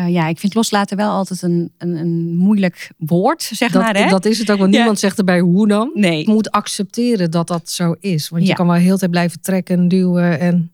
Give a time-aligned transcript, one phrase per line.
[0.00, 3.96] Uh, ja, ik vind loslaten wel altijd een, een, een moeilijk woord, zeg dat, maar.
[3.96, 4.08] Hè?
[4.08, 5.90] Dat is het ook, want niemand zegt erbij hoe dan.
[5.94, 6.18] Nee.
[6.18, 8.28] Je moet accepteren dat dat zo is.
[8.28, 10.72] Want je kan wel heel tijd blijven trekken, duwen en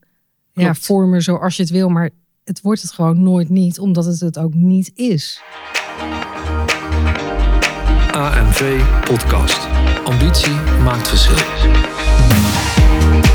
[0.52, 1.88] ja, vormen zoals je het wil.
[1.88, 2.10] Maar
[2.44, 5.40] het wordt het gewoon nooit niet, omdat het het ook niet is.
[8.12, 9.68] ANV Podcast.
[10.04, 12.55] Ambitie maakt verschil.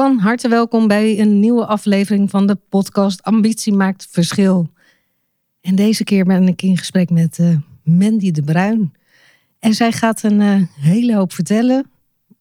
[0.00, 4.70] Van harte welkom bij een nieuwe aflevering van de podcast Ambitie maakt verschil.
[5.60, 8.92] En deze keer ben ik in gesprek met uh, Mandy de Bruin.
[9.58, 11.90] En zij gaat een uh, hele hoop vertellen.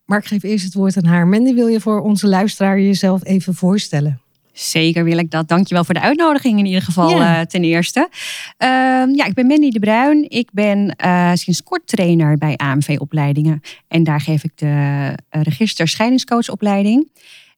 [0.05, 1.27] Maar ik geef eerst het woord aan haar.
[1.27, 4.21] Mandy, wil je voor onze luisteraar jezelf even voorstellen?
[4.53, 5.47] Zeker wil ik dat.
[5.47, 7.39] Dankjewel voor de uitnodiging in ieder geval ja.
[7.39, 8.09] uh, ten eerste.
[8.11, 8.67] Uh,
[9.15, 10.29] ja, ik ben Mandy de Bruin.
[10.29, 13.61] Ik ben uh, sinds kort trainer bij AMV-opleidingen.
[13.87, 17.07] En daar geef ik de register scheidingscoachopleiding.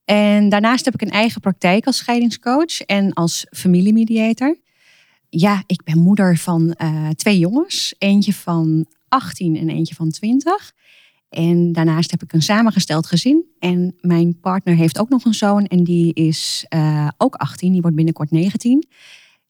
[0.06, 4.58] En daarnaast heb ik een eigen praktijk als scheidingscoach en als familiemediator.
[5.30, 6.76] Ja, ik ben moeder van
[7.16, 7.96] twee jongens.
[7.98, 10.72] Eentje van 18 en eentje van 20.
[11.32, 13.46] En daarnaast heb ik een samengesteld gezin.
[13.60, 17.82] En mijn partner heeft ook nog een zoon en die is uh, ook 18, die
[17.82, 18.88] wordt binnenkort 19.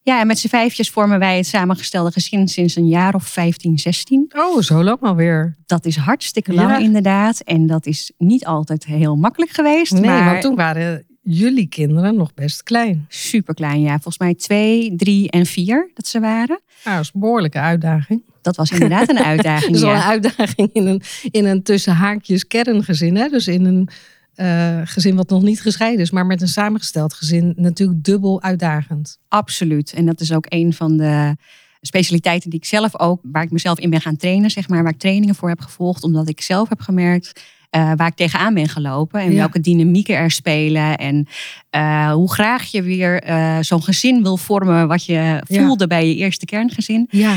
[0.03, 3.79] Ja, en met z'n vijfjes vormen wij het samengestelde gezin sinds een jaar of 15,
[3.79, 4.31] 16.
[4.35, 5.57] Oh, zo lang alweer.
[5.65, 6.77] Dat is hartstikke lang ja.
[6.77, 7.39] inderdaad.
[7.39, 9.91] En dat is niet altijd heel makkelijk geweest.
[9.91, 10.25] Nee, maar...
[10.25, 13.05] want toen waren jullie kinderen nog best klein.
[13.07, 13.91] Super klein, ja.
[13.91, 16.59] Volgens mij twee, drie en vier dat ze waren.
[16.83, 18.23] Nou, dat is een behoorlijke uitdaging.
[18.41, 19.71] Dat was inderdaad een uitdaging.
[19.71, 19.87] Dat is ja.
[19.87, 23.15] wel een uitdaging in een, in een tussen haakjes kerngezin.
[23.15, 23.27] Hè?
[23.27, 23.89] Dus in een
[24.35, 29.17] uh, gezin wat nog niet gescheiden is, maar met een samengesteld gezin natuurlijk dubbel uitdagend.
[29.27, 29.93] Absoluut.
[29.93, 31.35] En dat is ook een van de
[31.81, 34.91] specialiteiten die ik zelf ook, waar ik mezelf in ben gaan trainen, zeg maar, waar
[34.91, 37.41] ik trainingen voor heb gevolgd, omdat ik zelf heb gemerkt
[37.71, 39.21] uh, waar ik tegenaan ben gelopen.
[39.21, 39.37] En ja.
[39.37, 40.97] welke dynamieken er spelen.
[40.97, 41.27] En
[41.75, 44.87] uh, hoe graag je weer uh, zo'n gezin wil vormen.
[44.87, 47.07] Wat je voelde bij je eerste kerngezin.
[47.09, 47.35] Ja.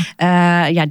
[0.67, 0.85] ja,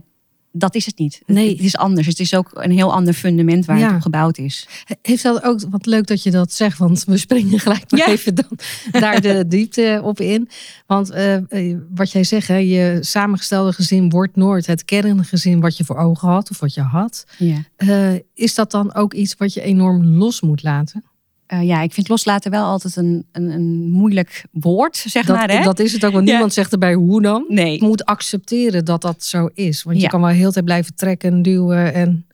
[0.56, 1.22] dat is het niet.
[1.26, 1.50] Nee.
[1.50, 2.06] Het is anders.
[2.06, 3.86] Het is ook een heel ander fundament waar ja.
[3.86, 4.68] het op gebouwd is.
[5.02, 8.34] Heeft dat ook, wat leuk dat je dat zegt, want we springen gelijk maar even
[8.34, 8.58] dan
[9.02, 10.48] daar de diepte op in.
[10.86, 15.84] Want uh, wat jij zegt, hè, je samengestelde gezin wordt nooit het kerngezin wat je
[15.84, 17.26] voor ogen had of wat je had.
[17.38, 17.64] Ja.
[17.78, 21.04] Uh, is dat dan ook iets wat je enorm los moet laten?
[21.48, 25.50] Uh, ja, ik vind loslaten wel altijd een, een, een moeilijk woord, zeg dat, maar.
[25.50, 25.62] Hè?
[25.62, 26.30] Dat is het ook, want ja.
[26.30, 27.44] niemand zegt erbij hoe dan.
[27.48, 27.72] Nee.
[27.72, 29.82] Je moet accepteren dat dat zo is.
[29.82, 32.26] Want je kan wel heel tijd blijven trekken, duwen en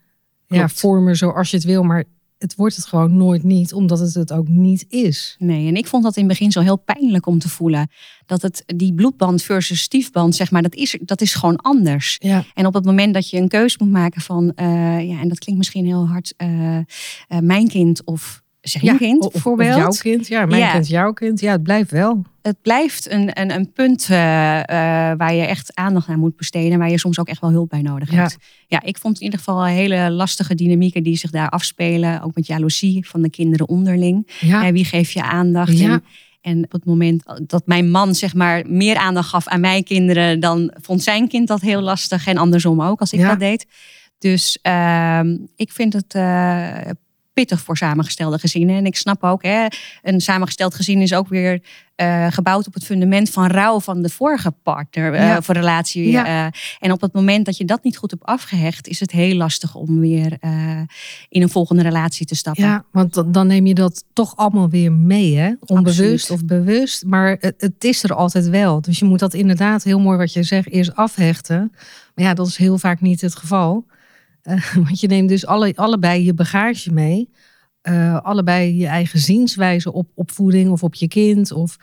[0.47, 1.83] ja, vormen zoals je het wil.
[1.83, 2.05] Maar
[2.41, 5.37] het wordt het gewoon nooit niet, omdat het het ook niet is.
[5.39, 7.91] Nee, en ik vond dat in het begin zo heel pijnlijk om te voelen.
[8.27, 12.17] Dat het die bloedband versus stiefband, zeg maar, dat is, dat is gewoon anders.
[12.19, 12.45] Ja.
[12.55, 15.39] En op het moment dat je een keus moet maken van, uh, ja, en dat
[15.39, 16.83] klinkt misschien heel hard, uh, uh,
[17.41, 19.75] mijn kind of zijn ja, kind of, bijvoorbeeld.
[19.75, 20.73] Of jouw kind, ja, mijn ja.
[20.73, 21.41] kind, jouw kind.
[21.41, 22.23] Ja, het blijft wel.
[22.43, 24.63] Het blijft een, een, een punt uh, uh,
[25.17, 26.79] waar je echt aandacht aan moet besteden.
[26.79, 28.37] Waar je soms ook echt wel hulp bij nodig hebt.
[28.41, 32.23] Ja, ja ik vond in ieder geval hele lastige dynamieken die zich daar afspelen.
[32.23, 34.31] Ook met jaloezie van de kinderen onderling.
[34.41, 34.65] Ja.
[34.65, 35.79] Ja, wie geeft je aandacht?
[35.79, 35.91] Ja.
[35.91, 36.05] En,
[36.41, 40.41] en op het moment dat mijn man zeg maar meer aandacht gaf aan mijn kinderen,
[40.41, 42.27] dan vond zijn kind dat heel lastig.
[42.27, 43.29] En andersom ook, als ik Ja.
[43.29, 43.67] dat deed.
[44.19, 45.21] Dus uh,
[45.57, 46.77] ik vind het uh,
[47.41, 48.77] pittig voor samengestelde gezinnen.
[48.77, 49.67] En ik snap ook, hè,
[50.03, 51.61] een samengesteld gezin is ook weer
[51.97, 55.43] uh, gebouwd op het fundament van rouw van de vorige partner uh, Ja.
[55.43, 56.11] voor relatie.
[56.11, 56.27] Ja.
[56.27, 59.35] Uh, en op het moment dat je dat niet goed hebt afgehecht, is het heel
[59.35, 60.39] lastig om weer
[61.29, 62.65] in een volgende relatie te stappen.
[62.65, 65.53] Ja, want dan, neem je dat toch allemaal weer mee, hè?
[65.61, 66.31] Onbewust Absoluut.
[66.31, 67.05] of bewust.
[67.05, 68.81] Maar het, het is er altijd wel.
[68.81, 71.73] Dus je moet dat inderdaad heel mooi wat je zegt, eerst afhechten.
[72.15, 73.85] Maar ja, dat is heel vaak niet het geval.
[74.45, 77.29] Uh, want je neemt dus alle, allebei je bagage mee.
[77.89, 81.53] Uh, allebei je eigen zienswijze op opvoeding of op je kind.
[81.53, 81.77] Of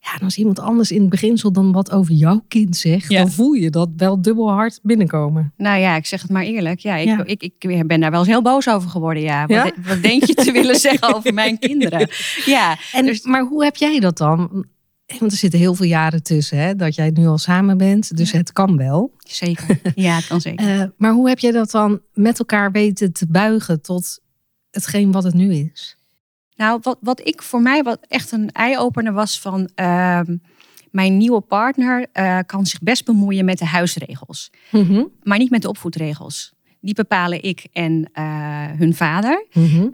[0.00, 3.52] ja, als iemand anders in het beginsel dan wat over jouw kind zegt, dan voel
[3.52, 5.52] je dat wel dubbel hard binnenkomen.
[5.56, 6.78] Nou ja, ik zeg het maar eerlijk.
[6.78, 7.24] Ja, ik, Ja.
[7.24, 9.22] Ik, ik, ben daar wel eens heel boos over geworden.
[9.22, 9.46] Ja.
[9.46, 9.72] Wat, Ja?
[9.86, 12.08] wat denk je te willen zeggen over mijn kinderen?
[12.44, 14.66] Ja, En, dus- maar hoe heb jij dat dan?
[15.06, 18.16] Want er zitten heel veel jaren tussen, hè, dat jij nu al samen bent.
[18.16, 18.38] Dus Ja.
[18.38, 19.12] het kan wel.
[19.18, 19.80] zeker.
[19.94, 20.80] Ja, het kan zeker.
[20.80, 24.20] Eh, maar hoe heb jij dat dan met elkaar weten te buigen tot
[24.70, 25.96] hetgeen wat het nu is?
[26.56, 29.68] Nou, wat, wat ik voor mij wat echt een eye-opener was van.
[29.74, 30.36] ehm,
[30.90, 35.62] mijn nieuwe partner eh, kan zich best bemoeien met de huisregels, Mhm, maar niet met
[35.62, 36.53] de opvoedregels.
[36.84, 38.24] Die bepalen ik en eh,
[38.78, 39.46] hun vader.
[39.52, 39.76] mhm.
[39.82, 39.90] Uh,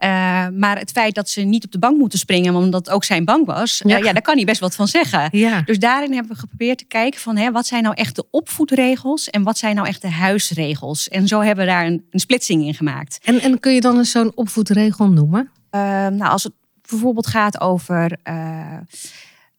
[0.48, 3.24] maar het feit dat ze niet op de bank moeten springen, omdat het ook zijn
[3.24, 3.96] bank was, Ja.
[3.96, 4.04] ja.
[4.04, 5.28] ja, daar kan hij best wat van zeggen.
[5.32, 8.24] Ja, Dus daarin hebben we geprobeerd te kijken van hè, wat zijn nou echt de
[8.30, 11.08] opvoedregels en wat zijn nou echt de huisregels.
[11.08, 13.18] En zo hebben we daar een, een splitsing in gemaakt.
[13.24, 15.50] en, en kun je dan eens zo'n opvoedregel noemen?
[15.70, 16.52] Nou, als het
[16.90, 18.18] bijvoorbeeld gaat over.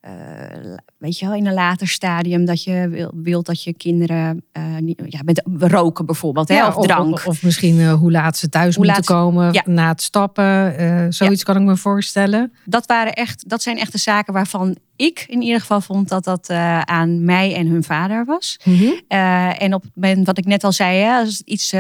[0.06, 3.74] Uh, uh, weet je wel, in een later stadium dat je wil, wilt dat je
[3.74, 7.14] kinderen uh, niet, ja, met roken bijvoorbeeld, hè, of, of drank.
[7.14, 9.62] Of, of misschien uh, hoe laat ze thuis Hoe moeten komen ja.
[9.66, 11.14] na het stappen.
[11.14, 12.54] Zoiets kan ik me voorstellen.
[12.66, 16.24] Dat, waren echt, dat zijn echt de zaken waarvan ik in ieder geval vond dat
[16.24, 18.60] dat uh, aan mij en hun vader was.
[18.64, 18.84] Mhm.
[18.84, 21.80] Uh, en op het moment wat ik net al zei, hè, als iets, uh,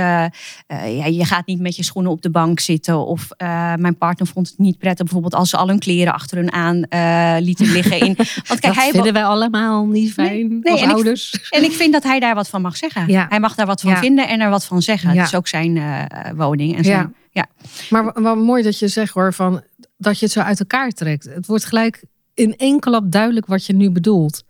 [0.67, 3.05] ja, je gaat niet met je schoenen op de bank zitten.
[3.05, 3.27] Of
[3.75, 6.77] mijn partner vond het niet prettig, bijvoorbeeld als ze al hun kleren achter hun aan
[7.43, 7.99] lieten liggen.
[7.99, 8.13] In,
[8.47, 11.47] want kijk, dat hij vinden wij allemaal niet fijn Nee, nee, als en ik- ouders.
[11.49, 13.07] En ik vind dat hij daar wat van mag zeggen.
[13.07, 13.25] Ja.
[13.29, 13.97] Hij mag daar wat van Ja.
[13.97, 15.09] vinden en er wat van zeggen.
[15.09, 15.79] Het is ook zijn
[16.35, 16.77] woning.
[16.77, 17.45] En zijn, ja.
[17.89, 19.61] Maar wa- wat mooi dat je zegt hoor, van,
[19.97, 21.23] dat je het zo uit elkaar trekt.
[21.33, 22.03] Het wordt gelijk
[22.41, 24.43] in één klap duidelijk wat je nu bedoelt.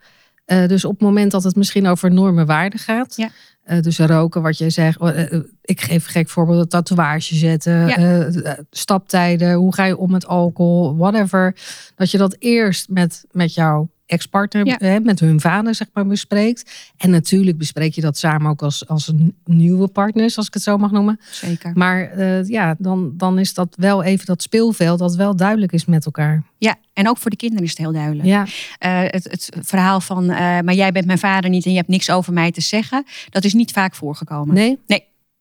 [0.46, 3.16] Uh, dus op het moment dat het misschien over normen waarden gaat.
[3.16, 3.30] Ja.
[3.66, 5.02] Uh, dus roken, wat jij zegt.
[5.02, 7.88] Uh, ik geef een gek voorbeeld, tatoeage zetten.
[7.88, 8.58] Ja.
[8.70, 11.56] staptijden, hoe ga je om met alcohol, whatever.
[11.96, 14.76] Dat je dat eerst met, met jouw ex-partner, Ja.
[14.78, 16.72] hè, met hun vader zeg maar bespreekt.
[16.98, 20.64] En natuurlijk bespreek je dat samen ook als, als een nieuwe partners, als ik het
[20.64, 21.20] zo mag noemen.
[21.32, 21.72] Zeker.
[21.74, 25.86] Maar uh, ja, dan, dan is dat wel even dat speelveld dat wel duidelijk is
[25.86, 26.44] met elkaar.
[26.58, 28.28] Ja, en ook voor de kinderen is het heel duidelijk.
[28.28, 28.46] Ja,
[28.86, 31.90] Uh, het, het verhaal van, uh, maar jij bent mijn vader niet en je hebt
[31.90, 34.56] niks over mij te zeggen, dat is niet vaak voorgekomen.
[34.56, 34.80] nee?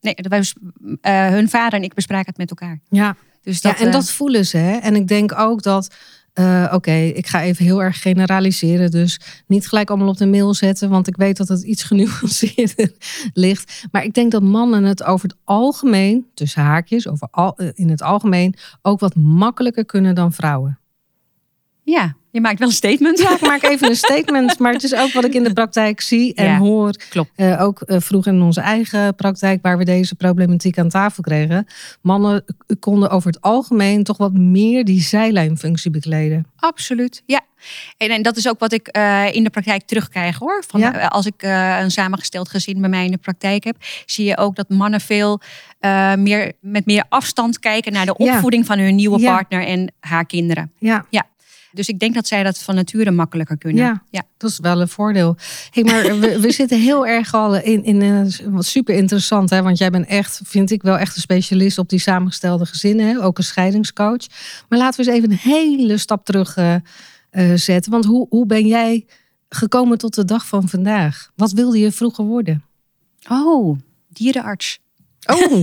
[0.00, 0.26] Nee, dat
[1.00, 2.80] wij, hun vader en ik bespraken het met elkaar.
[2.88, 3.16] Ja.
[3.42, 4.56] Dus dat, ja, en dat voelen ze.
[4.56, 4.76] Hè?
[4.76, 5.94] En ik denk ook dat,
[6.40, 8.90] uh, oké, ik ga even heel erg generaliseren.
[8.90, 12.92] Dus niet gelijk allemaal op de mail zetten, want ik weet dat het iets genuanceerder
[13.32, 13.84] ligt.
[13.92, 17.88] Maar ik denk dat mannen het over het algemeen, tussen haakjes, over al, uh, in
[17.88, 20.79] het algemeen, ook wat makkelijker kunnen dan vrouwen.
[21.82, 23.18] Ja, je maakt wel een statement.
[23.18, 24.58] Ja, ik maak even een statement.
[24.58, 26.92] Maar het is ook wat ik in de praktijk zie en Ja, hoor.
[27.08, 27.30] klopt.
[27.36, 31.66] Uh, ook uh, vroeger in onze eigen praktijk, waar we deze problematiek aan tafel kregen.
[32.02, 32.44] Mannen
[32.80, 36.46] konden over het algemeen toch wat meer die zijlijnfunctie bekleden.
[36.56, 37.40] Absoluut, ja.
[37.96, 40.64] En, en dat is ook wat ik uh, in de praktijk terugkrijg hoor.
[40.66, 40.90] Van, Ja.
[41.06, 41.42] Als ik
[41.82, 45.40] een samengesteld gezin bij mij in de praktijk heb, zie je ook dat mannen veel
[46.16, 48.32] meer, met meer afstand kijken naar de Ja.
[48.34, 49.34] opvoeding van hun nieuwe Ja.
[49.34, 50.72] partner en haar kinderen.
[50.78, 51.06] Ja,
[51.72, 53.84] Dus ik denk dat zij dat van nature makkelijker kunnen.
[53.84, 54.02] Ja.
[54.10, 54.22] ja.
[54.36, 55.36] dat is wel een voordeel.
[55.70, 59.50] Hey, maar we, we zitten heel erg al in, in wat super interessant.
[59.50, 59.62] Hè?
[59.62, 63.06] Want jij bent echt, vind ik wel echt een specialist op die samengestelde gezinnen.
[63.06, 63.22] Hè?
[63.22, 64.26] Ook een scheidingscoach.
[64.68, 66.74] Maar laten we eens even een hele stap terug uh,
[67.32, 67.92] uh, zetten.
[67.92, 69.06] Want hoe, hoe ben jij
[69.48, 71.30] gekomen tot de dag van vandaag?
[71.36, 72.64] Wat wilde je vroeger worden?
[73.28, 73.78] Oh,
[74.08, 74.78] dierenarts.
[75.26, 75.62] Oh,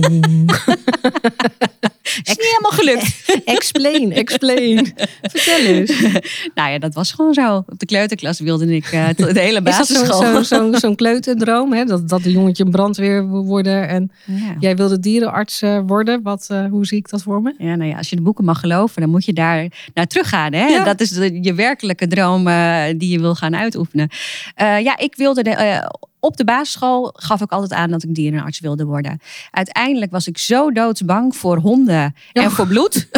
[2.22, 3.24] Is niet helemaal gelukt.
[3.56, 4.92] explain, explain.
[5.22, 6.00] Vertel eens.
[6.54, 7.56] nou ja, dat was gewoon zo.
[7.56, 10.22] Op de kleuterklas wilde ik uh, de hele basisschool.
[10.22, 11.72] zo'n zo, zo, zo kleuterdroom?
[11.72, 11.84] Hè?
[11.84, 13.88] Dat, dat een jongetje brandweer wil worden.
[13.88, 14.56] En Ja.
[14.58, 16.22] jij wilde dierenarts uh, worden.
[16.22, 17.54] Wat, uh, hoe zie ik dat voor me?
[17.58, 20.52] Ja, nou ja, als je de boeken mag geloven, dan moet je daar naar teruggaan.
[20.52, 20.66] Hè?
[20.66, 20.84] Ja.
[20.84, 24.08] Dat is de, je werkelijke droom uh, die je wil gaan uitoefenen.
[24.56, 25.82] Ja, ik wilde de,
[26.20, 29.20] op de basisschool gaf ik altijd aan dat ik dierenarts wilde worden.
[29.50, 33.08] Uiteindelijk was ik zo doodsbang voor honden en voor bloed.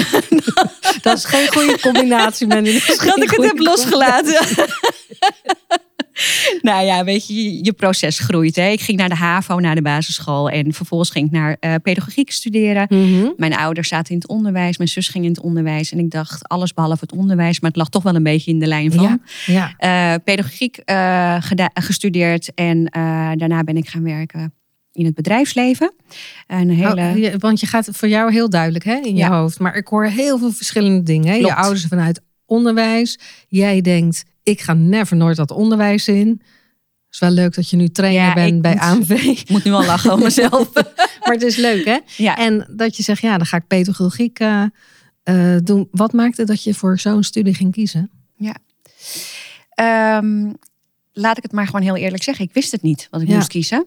[1.02, 2.86] Dat is geen goede combinatie, Mandy.
[2.86, 4.46] Dat, dat ik het heb losgelaten.
[6.62, 8.56] nou ja, weet je, je- proces groeit.
[8.56, 8.68] Hè?
[8.68, 10.50] Ik ging naar de HAVO, naar de basisschool.
[10.50, 12.86] En vervolgens ging ik naar eh, pedagogiek studeren.
[12.88, 13.28] Mhm.
[13.36, 14.76] Mijn ouders zaten in het onderwijs.
[14.78, 15.92] Mijn zus ging in het onderwijs.
[15.92, 17.60] En ik dacht, alles behalve het onderwijs.
[17.60, 19.02] Maar het lag toch wel een beetje in de lijn van.
[19.46, 20.14] Ja, ja.
[20.14, 21.36] Eh, pedagogiek eh,
[21.74, 22.54] gestudeerd.
[22.54, 22.84] En
[23.38, 24.54] daarna ben ik gaan werken
[24.92, 25.92] in het bedrijfsleven.
[26.46, 27.10] Een hele...
[27.10, 29.30] Oh, je- want je gaat voor jou heel duidelijk hè, in je Ja.
[29.30, 29.58] hoofd.
[29.58, 31.28] Maar ik hoor heel veel verschillende dingen.
[31.28, 31.34] Hè?
[31.34, 33.18] Je ouders vanuit onderwijs.
[33.48, 36.28] Jij denkt, ik ga never nooit dat onderwijs in.
[36.28, 36.38] Het
[37.10, 39.10] is wel leuk dat je nu trainer Ja, bent bij moet- AMV.
[39.10, 40.70] Ik moet nu al lachen om mezelf.
[41.24, 41.98] Maar het is leuk hè?
[42.16, 42.36] ja.
[42.36, 44.62] En dat je zegt, ja, dan ga ik pedagogiek eh,
[45.22, 45.88] eh, doen.
[45.90, 48.10] Wat maakte dat je voor zo'n studie ging kiezen?
[49.70, 50.50] Ehm,
[51.12, 52.44] laat ik het maar gewoon heel eerlijk zeggen.
[52.44, 53.34] Ik wist het niet wat ik Ja.
[53.34, 53.86] moest kiezen.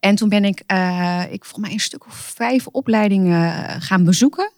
[0.00, 4.52] En toen ben ik, eh, ik volgens mij een stuk of vijf opleidingen gaan bezoeken.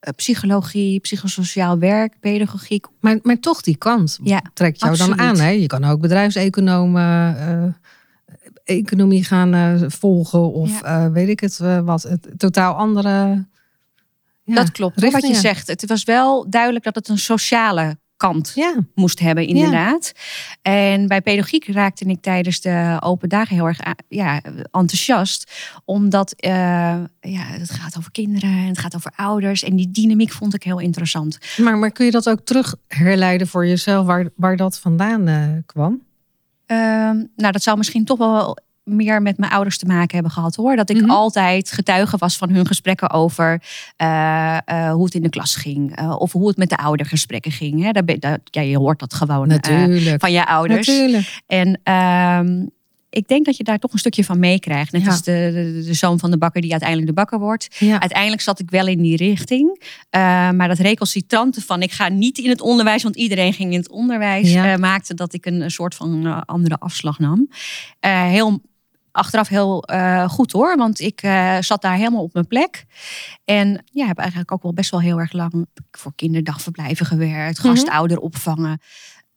[0.00, 2.86] Eh, psychologie, psychosociaal werk, pedagogiek.
[3.00, 5.38] Maar, maar toch die kant Ja, trekt jou dan aan.
[5.38, 5.48] Hè?
[5.48, 7.72] Je kan ook bedrijfseconoom, eh, eh,
[8.64, 10.52] economie gaan volgen.
[10.52, 10.80] Of
[11.12, 12.02] weet ik het wat.
[12.02, 13.46] Het, totaal andere...
[14.44, 15.10] ja, dat klopt.
[15.10, 15.66] Wat je zegt.
[15.66, 20.12] Het was wel duidelijk dat het een sociale kant Ja, moest hebben, inderdaad.
[20.62, 25.52] En bij pedagogiek raakte ik tijdens de open dagen heel erg a- ja, enthousiast.
[25.84, 26.50] Omdat eh,
[27.20, 29.62] ja, het gaat over kinderen en het gaat over ouders.
[29.62, 31.38] En die dynamiek vond ik heel interessant.
[31.56, 35.48] maar, maar kun je dat ook terug herleiden voor jezelf, waar, waar dat vandaan eh,
[35.66, 36.02] kwam?
[36.66, 40.54] Ehm, nou, dat zou misschien toch wel meer met mijn ouders te maken hebben gehad
[40.56, 40.76] hoor.
[40.76, 41.10] Dat ik Mhm.
[41.10, 43.62] altijd getuige was van hun gesprekken over
[43.96, 45.96] eh, eh, hoe het in de klas ging.
[45.96, 47.82] eh, of hoe het met de oudergesprekken ging.
[47.82, 47.90] Hè.
[47.90, 50.20] Daar ben, daar, ja, je hoort dat gewoon Natuurlijk.
[50.20, 50.86] van je ouders.
[50.86, 51.40] Natuurlijk.
[51.46, 52.66] En ehm,
[53.10, 54.92] ik denk dat je daar toch een stukje van meekrijgt.
[54.92, 55.08] Net Ja.
[55.10, 57.76] als de, de, de zoon van de bakker die uiteindelijk de bakker wordt.
[57.78, 58.00] Ja.
[58.00, 59.82] Uiteindelijk zat ik wel in die richting.
[60.56, 63.90] Maar dat recalcitrante van ik ga niet in het onderwijs, want iedereen ging in het
[63.90, 64.76] onderwijs, Ja.
[64.76, 67.48] maakte dat ik een, soort van andere afslag nam.
[68.00, 68.60] Heel
[69.12, 72.84] achteraf heel eh, goed hoor, want ik eh, zat daar helemaal op mijn plek.
[73.44, 77.68] En ja, heb eigenlijk ook wel best wel heel erg lang voor kinderdagverblijven gewerkt, Mhm.
[77.68, 78.80] gastouder opvangen.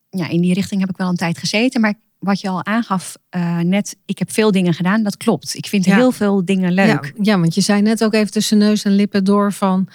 [0.09, 3.15] Ja, in die richting heb ik wel een tijd gezeten, maar wat je al aangaf
[3.29, 5.55] eh, net, ik heb veel dingen gedaan, dat klopt.
[5.55, 5.95] Ik vind Ja.
[5.95, 7.13] heel veel dingen leuk.
[7.15, 9.87] Ja, ja, want je zei net ook even tussen neus en lippen door van...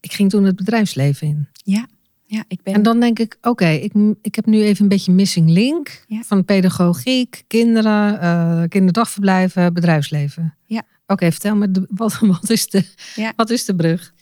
[0.00, 1.48] Ik ging toen het bedrijfsleven in.
[1.52, 1.86] Ja,
[2.48, 5.50] ik ben En dan denk ik, oké, ik, ik heb nu even een beetje missing
[5.50, 6.22] link Ja.
[6.22, 10.54] van pedagogiek, kinderen, eh, kinderdagverblijven, bedrijfsleven.
[10.66, 10.82] Ja.
[11.06, 12.84] Oké, vertel me, de- wat, wat, is de,
[13.14, 13.32] Ja.
[13.36, 14.12] wat is de brug?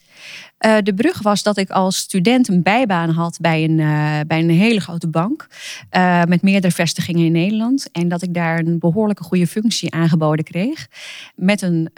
[0.57, 4.39] Eh, de brug was dat ik als student een bijbaan had bij een, eh, bij
[4.39, 5.47] een hele grote bank.
[5.89, 7.91] eh, met meerdere vestigingen in Nederland.
[7.91, 10.87] En dat ik daar een behoorlijke goede functie aangeboden kreeg.
[11.35, 11.89] Met een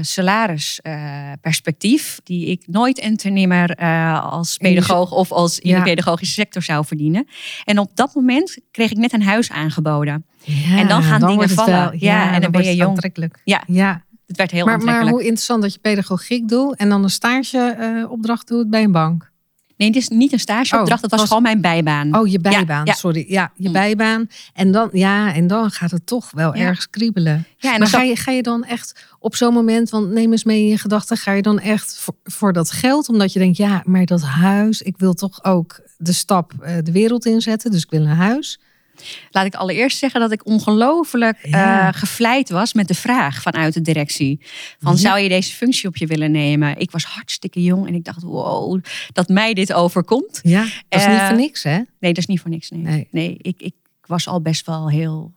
[0.00, 2.20] salarisperspectief.
[2.24, 3.76] die ik nooit en te nimmer
[4.20, 5.76] als pedagoog of als in Ja.
[5.76, 7.26] de pedagogische sector zou verdienen.
[7.64, 10.24] En op dat moment kreeg ik net een huis aangeboden.
[10.44, 11.98] Ja, En dan gaan dingen vallen.
[11.98, 13.30] Ja, en dan ben wordt je jong.
[13.44, 13.62] Ja.
[13.66, 14.02] ja.
[14.32, 18.10] Het werd heel Maar, maar hoe interessant dat je pedagogiek doet en dan een stageopdracht
[18.10, 19.30] opdracht doet bij een bank.
[19.76, 20.90] Nee, dit is niet een stageopdracht.
[20.92, 22.16] Oh, dat was, was- gewoon mijn bijbaan.
[22.18, 22.92] Oh, je bijbaan, ja.
[22.92, 23.24] sorry.
[23.28, 23.72] Ja, je Mm.
[23.72, 24.26] bijbaan.
[24.54, 26.62] En dan, ja, en dan gaat het toch wel Ja.
[26.62, 27.32] ergens kriebelen.
[27.32, 30.10] ja, en maar dan ga zat- je, ga je dan echt op zo'n moment, want
[30.10, 33.32] neem eens mee in je gedachten, ga je dan echt voor, voor dat geld, omdat
[33.32, 37.26] je denkt, ja, maar dat huis, ik wil toch ook de stap eh, de wereld
[37.26, 38.60] inzetten, dus ik wil een huis.
[39.30, 41.88] Laat ik allereerst zeggen dat ik ongelooflijk Ja.
[41.88, 44.40] eh, gevleid was met de vraag vanuit de directie.
[44.80, 44.98] Van Ja.
[44.98, 46.78] zou je deze functie op je willen nemen?
[46.78, 48.80] Ik was hartstikke jong en ik dacht, wow,
[49.12, 50.40] dat mij dit overkomt.
[50.42, 51.76] Ja, dat is niet Eh, voor niks, hè?
[51.76, 52.70] Nee, dat is niet voor niks.
[52.70, 53.08] Nee, Nee.
[53.10, 53.36] nee.
[53.38, 53.74] ik, ik
[54.06, 55.32] was al best wel heel.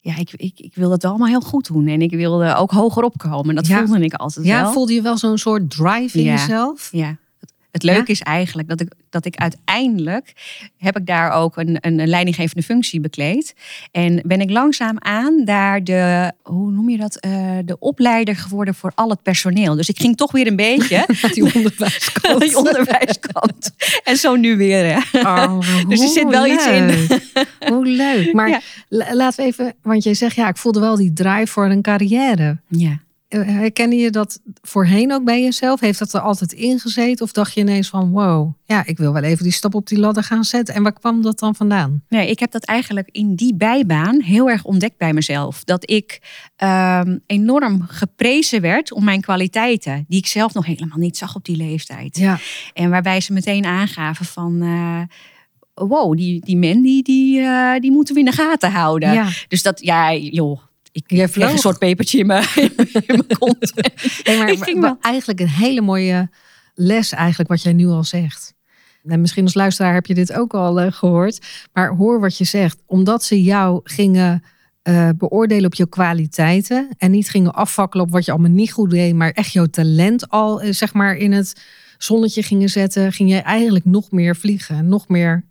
[0.00, 1.86] Ja, ik, ik, ik wilde het allemaal heel goed doen.
[1.86, 3.54] En ik wilde ook hoger opkomen.
[3.54, 3.86] Dat Ja.
[3.86, 4.72] voelde ik altijd Ja, wel.
[4.72, 6.32] voelde je wel zo'n soort drive in Ja.
[6.32, 6.88] jezelf?
[6.92, 7.16] Ja.
[7.76, 8.12] Het leuke Ja?
[8.12, 10.32] is eigenlijk dat ik, dat ik uiteindelijk
[10.78, 13.54] heb ik daar ook een, een leidinggevende functie bekleed.
[13.92, 18.74] En ben ik langzaam aan daar de, hoe noem je dat, eh, de opleider geworden
[18.74, 19.74] voor al het personeel.
[19.74, 22.40] Dus ik ging toch weer een beetje Die onderwijskant.
[22.40, 23.70] die onderwijskant.
[24.04, 24.84] En zo nu weer.
[25.12, 25.20] Hè.
[25.20, 26.90] Oh, Dus er zit wel iets in.
[27.68, 28.32] Hoe leuk.
[28.32, 28.60] Maar Ja.
[28.88, 32.58] laten we even, want jij zegt ja, ik voelde wel die drive voor een carrière.
[32.68, 32.98] Ja.
[33.28, 35.80] Herkende je dat voorheen ook bij jezelf?
[35.80, 37.24] Heeft dat er altijd ingezeten?
[37.24, 39.98] Of dacht je ineens van wow, ja, ik wil wel even die stap op die
[39.98, 40.74] ladder gaan zetten.
[40.74, 42.02] En waar kwam dat dan vandaan?
[42.08, 45.64] Nee, ik heb dat eigenlijk in die bijbaan heel erg ontdekt bij mezelf.
[45.64, 46.20] Dat ik
[46.56, 51.44] ehm, enorm geprezen werd om mijn kwaliteiten, die ik zelf nog helemaal niet zag op
[51.44, 52.16] die leeftijd.
[52.16, 52.38] Ja,
[52.74, 54.62] En waarbij ze meteen aangaven van.
[54.62, 55.00] eh,
[55.74, 59.12] Wow, die, die Mandy, die, eh, die moeten we in de gaten houden.
[59.12, 59.28] ja.
[59.48, 60.60] Dus dat, ja, joh,
[60.96, 62.72] ik kreeg een soort pepertje in mijn, in
[63.06, 63.72] mijn kont.
[64.24, 64.98] Nee, maar wel.
[65.00, 66.30] eigenlijk een hele mooie
[66.74, 68.54] les eigenlijk wat jij nu al zegt.
[69.04, 71.46] En misschien als luisteraar heb je dit ook al eh, gehoord.
[71.72, 72.82] Maar hoor wat je zegt.
[72.86, 74.42] Omdat ze jou gingen
[74.82, 76.88] eh, beoordelen op je kwaliteiten.
[76.98, 79.14] En niet gingen afvakkelen op wat je allemaal niet goed deed.
[79.14, 81.62] Maar echt jouw talent al eh, zeg maar in het
[81.98, 83.12] zonnetje gingen zetten.
[83.12, 84.88] Ging jij eigenlijk nog meer vliegen.
[84.88, 85.44] Nog meer...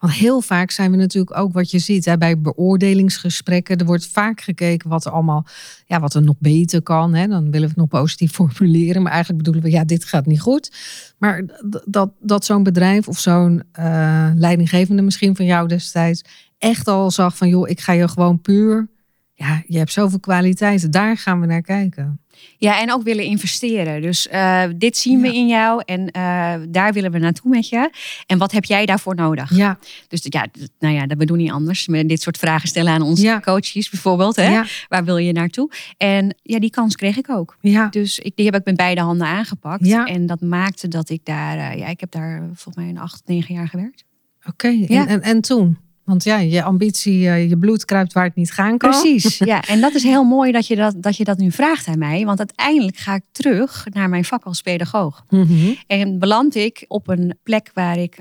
[0.00, 3.76] Want heel vaak zijn we natuurlijk ook wat je ziet hè, bij beoordelingsgesprekken.
[3.76, 5.46] Er wordt vaak gekeken wat er allemaal
[5.86, 7.14] ja, wat er nog beter kan.
[7.14, 7.26] Hè?
[7.26, 9.02] Dan willen we het nog positief formuleren.
[9.02, 10.72] Maar eigenlijk bedoelen we, ja, dit gaat niet goed.
[11.18, 11.44] Maar
[11.86, 16.22] dat, dat zo'n bedrijf of zo'n eh, leidinggevende misschien van jou destijds
[16.58, 18.88] echt al zag van, joh, ik ga je gewoon puur.
[19.46, 20.90] Ja, je hebt zoveel kwaliteiten.
[20.90, 22.20] Daar gaan we naar kijken.
[22.58, 24.02] Ja, en ook willen investeren.
[24.02, 25.32] Dus eh, dit zien we Ja.
[25.32, 27.90] in jou en eh, daar willen we naartoe met je.
[28.26, 29.56] En wat heb jij daarvoor nodig?
[29.56, 29.78] Ja,
[30.08, 30.46] Dus ja,
[30.78, 31.86] nou ja, dat we doen niet anders.
[31.88, 33.40] Met dit soort vragen stellen aan onze Ja.
[33.40, 34.36] coaches bijvoorbeeld.
[34.36, 34.48] Hè?
[34.48, 35.70] ja, Waar wil je naartoe?
[35.96, 37.56] En ja, die kans kreeg ik ook.
[37.60, 37.86] ja.
[37.88, 39.86] Dus ik, die heb ik met beide handen aangepakt.
[39.86, 40.04] Ja.
[40.06, 43.22] En dat maakte dat ik daar, eh, ja, ik heb daar volgens mij een acht,
[43.26, 44.04] negen jaar gewerkt.
[44.48, 45.78] Oké, en, en toen?
[46.04, 48.90] Want ja, je ambitie, eh, je bloed kruipt waar het niet gaan kan.
[48.90, 49.62] Precies, ja.
[49.62, 52.24] En dat is heel mooi dat je dat, dat je dat nu vraagt aan mij.
[52.24, 55.24] Want uiteindelijk ga ik terug naar mijn vak als pedagoog.
[55.28, 55.72] Mhm.
[55.86, 58.16] En beland ik op een plek waar ik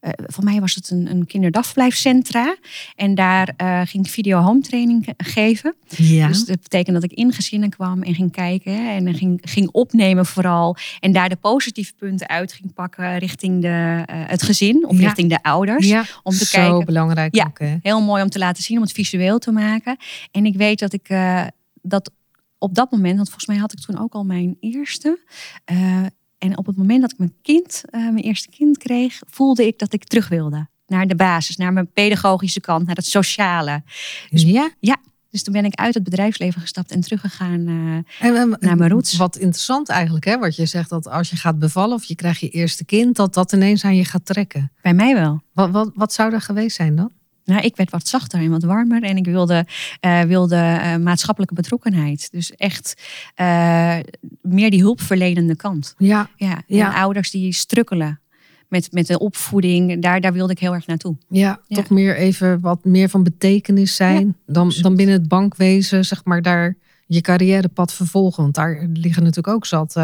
[0.00, 2.56] eh, voor mij was het een, een kinderdagverblijfcentra.
[2.96, 5.74] En daar eh, ging ik video home training ge- geven.
[5.88, 6.26] Ja.
[6.28, 8.90] Dus dat betekent dat ik in gezinnen kwam en ging kijken.
[8.90, 10.76] En dan ging, ging opnemen vooral.
[11.00, 14.86] En daar de positieve punten uit ging pakken richting de, eh, het gezin.
[14.86, 15.04] Of Ja.
[15.04, 15.88] richting de ouders.
[15.88, 16.84] ja, om te zo kijken.
[16.84, 17.44] belangrijk Ja.
[17.46, 17.58] ook.
[17.58, 17.76] Hè?
[17.82, 19.96] Heel mooi om te laten zien, om het visueel te maken.
[20.30, 21.42] En ik weet dat ik eh,
[21.82, 22.10] dat
[22.58, 25.18] op dat moment, want volgens mij had ik toen ook al mijn eerste.
[25.64, 26.02] eh,
[26.40, 29.78] en op het moment dat ik mijn kind, eh, mijn eerste kind kreeg, voelde ik
[29.78, 30.68] dat ik terug wilde.
[30.86, 33.82] Naar de basis, naar mijn pedagogische kant, naar het sociale.
[34.30, 34.42] Dus-
[34.80, 34.96] ja.
[35.30, 37.66] Dus toen ben ik uit het bedrijfsleven gestapt en teruggegaan.
[37.68, 38.04] En,
[38.36, 39.16] en- Naar mijn roots.
[39.16, 40.38] Wat interessant eigenlijk, hè?
[40.38, 43.34] Wat je zegt dat als je gaat bevallen of je krijgt je eerste kind, dat
[43.34, 44.72] dat ineens aan je gaat trekken.
[44.82, 45.40] bij mij wel.
[45.52, 47.10] Wat, wat, wat zou er geweest zijn dan?
[47.44, 49.66] Nou, ik werd wat zachter en wat warmer en ik wilde,
[50.00, 52.28] eh, wilde eh, maatschappelijke betrokkenheid.
[52.30, 53.02] Dus echt
[53.34, 53.98] eh,
[54.42, 55.94] meer die hulpverlenende kant.
[55.98, 56.86] Ja, Ja, Ja.
[56.86, 58.20] En ouders die strukkelen
[58.68, 61.16] met, met de opvoeding, daar, daar wilde ik heel erg naartoe.
[61.28, 61.76] ja, Ja.
[61.76, 66.42] toch meer even wat meer van betekenis zijn dan, dan binnen het bankwezen, zeg maar,
[66.42, 68.42] daar je carrièrepad vervolgen.
[68.42, 69.96] Want daar liggen natuurlijk ook zat,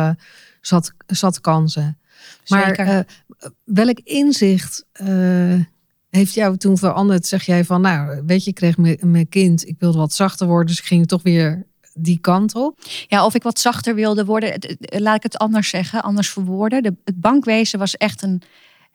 [0.61, 1.99] zat, zat kansen.
[2.47, 3.07] Maar Zeker.
[3.65, 4.85] welk inzicht
[6.11, 7.27] heeft jou toen veranderd?
[7.27, 10.67] Zeg jij van, nou, weet je, ik kreeg mijn kind, ik wilde wat zachter worden,
[10.67, 12.79] dus ik ging toch weer die kant op.
[13.09, 14.77] Ja, of ik wat zachter wilde worden.
[14.79, 16.83] Laat ik het anders zeggen, anders verwoorden.
[16.83, 18.43] De, het bankwezen was echt een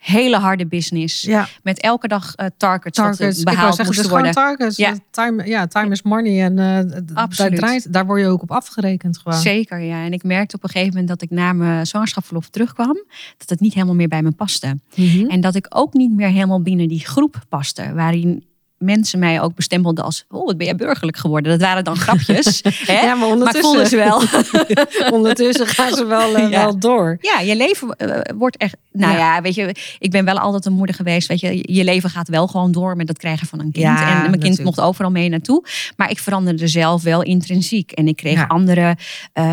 [0.01, 1.21] hele harde business.
[1.21, 3.37] Ja, Met elke dag eh, targets, targets.
[3.39, 4.31] eh, wou behaald zeggen, moesten worden.
[4.31, 4.77] targets.
[4.77, 4.95] Ja.
[5.11, 6.43] Time, ja, time is money.
[6.43, 7.01] En eh,
[7.37, 9.39] daar, draait, daar word je ook op afgerekend gewoon.
[9.39, 10.03] Zeker, ja.
[10.05, 13.05] En ik merkte op een gegeven moment dat ik na mijn zwangerschapsverlof terugkwam,
[13.37, 14.79] dat het niet helemaal meer bij me paste.
[14.95, 15.25] Mhm.
[15.25, 18.43] En dat ik ook niet meer helemaal binnen die groep paste, waarin
[18.81, 21.51] mensen mij ook bestempelden als, oh, wat ben jij burgerlijk geworden?
[21.51, 22.61] Dat waren dan grapjes.
[22.85, 22.93] hè?
[22.93, 24.21] Ja, maar maar ondertussen, ze wel.
[25.17, 26.63] ondertussen gaan ze wel, eh, Ja.
[26.63, 27.17] wel door.
[27.21, 28.75] Ja, je leven eh, wordt echt.
[28.91, 29.17] Nou Ja.
[29.17, 29.41] ja.
[29.41, 31.27] weet je, ik ben wel altijd een moeder geweest.
[31.27, 33.85] Weet je, je leven gaat wel gewoon door met het krijgen van een kind.
[33.85, 34.63] En mijn kind natuurlijk.
[34.63, 35.63] mocht overal mee naartoe.
[35.97, 37.91] Maar ik veranderde zelf wel intrinsiek.
[37.91, 38.97] En ik kreeg andere
[39.33, 39.43] eh,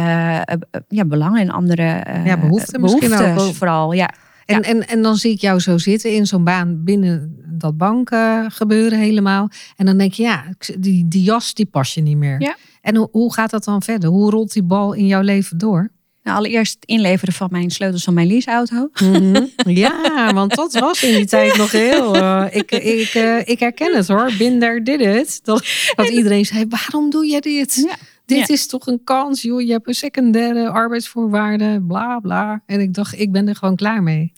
[0.89, 3.93] ja, belangen en andere eh, behoeften misschien ook behoeftes vooral.
[3.93, 4.11] Ja.
[4.57, 8.11] En, en, en dan zie ik jou zo zitten in zo'n baan binnen dat bank
[8.11, 9.51] eh, gebeuren helemaal.
[9.77, 10.45] En dan denk je, ja,
[10.79, 12.41] die, die jas die pas je niet meer.
[12.41, 12.57] Ja.
[12.81, 14.11] En hoe, hoe gaat dat dan verder?
[14.11, 15.91] Hoe rolt die bal in jouw leven door?
[16.23, 18.89] Nou, allereerst het inleveren van mijn sleutels van mijn leaseauto.
[19.03, 19.45] Mhm.
[19.79, 22.15] Ja, want dat was in die tijd nog heel.
[22.17, 24.31] eh, ik, ik, eh, ik herken het hoor.
[24.39, 25.41] Binder did it.
[25.45, 27.75] Dat, dat iedereen zei: waarom doe je dit?
[27.75, 27.97] Ja.
[28.29, 28.55] Dit Ja.
[28.55, 29.61] is toch een kans, joh.
[29.61, 32.62] Je hebt een secundaire arbeidsvoorwaarden, bla bla.
[32.67, 34.33] En ik dacht, ik ben er gewoon klaar mee.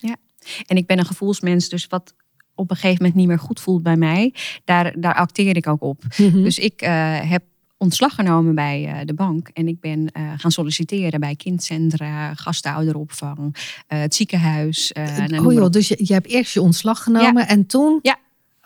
[0.66, 2.14] En ik ben een gevoelsmens, dus wat
[2.55, 5.83] op een gegeven moment niet meer goed voelt bij mij, daar, daar acteer ik ook
[5.83, 6.05] op.
[6.16, 6.42] Mhm.
[6.42, 7.42] Dus ik eh, heb
[7.76, 9.48] ontslag genomen bij eh, de bank.
[9.48, 14.92] En ik ben eh, gaan solliciteren bij kindcentra, gastouderopvang, het ziekenhuis.
[15.44, 17.98] oh joh, dus je, je hebt eerst je ontslag genomen en toen?
[18.03, 18.16] Ja.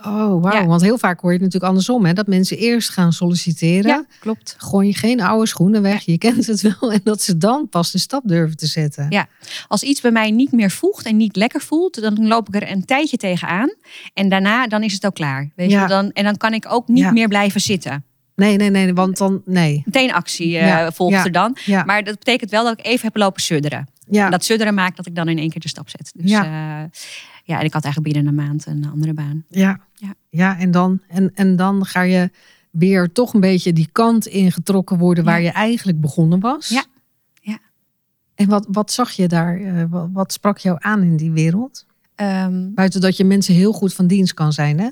[0.06, 0.52] Oh, wauw.
[0.52, 0.66] Ja.
[0.66, 2.12] Want heel vaak hoor je het natuurlijk andersom, hè?
[2.12, 3.90] Dat mensen eerst gaan solliciteren.
[3.90, 4.54] Ja, klopt.
[4.58, 6.92] Gooi je geen oude schoenen weg, je kent het wel.
[6.92, 9.06] En dat ze dan pas de stap durven te zetten.
[9.08, 9.26] Ja.
[9.68, 12.70] Als iets bij mij niet meer voegt en niet lekker voelt, dan loop ik er
[12.70, 13.74] een tijdje tegenaan.
[14.14, 15.50] En daarna dan is het ook klaar.
[15.56, 15.82] Weet Ja.
[15.82, 15.88] je?
[15.88, 18.04] Dan, en dan kan ik ook niet meer blijven zitten.
[18.36, 19.82] Nee, nee, nee, want dan, nee.
[19.84, 21.56] Meteen actie eh, Ja, volgt er dan.
[21.64, 23.88] Ja, Maar dat betekent wel dat ik even heb lopen sudderen.
[24.08, 24.24] ja.
[24.24, 26.12] En dat sudderen maakt dat ik dan in één keer de stap zet.
[26.16, 26.44] Dus Ja.
[26.44, 26.90] ja,
[27.46, 29.44] ja en ik had eigenlijk binnen een maand een andere baan.
[29.48, 30.14] Ja, Ja.
[30.30, 32.30] ja en, dan, en, en dan ga je
[32.70, 35.46] weer toch een beetje die kant ingetrokken worden waar Ja.
[35.46, 36.68] je eigenlijk begonnen was.
[36.68, 36.84] Ja.
[37.40, 37.58] Ja.
[38.34, 39.56] En wat, wat zag je daar?
[39.60, 41.86] eh, wat, wat sprak jou aan in die wereld?
[42.14, 44.88] Ehm, Buiten dat je mensen heel goed van dienst kan zijn, hè?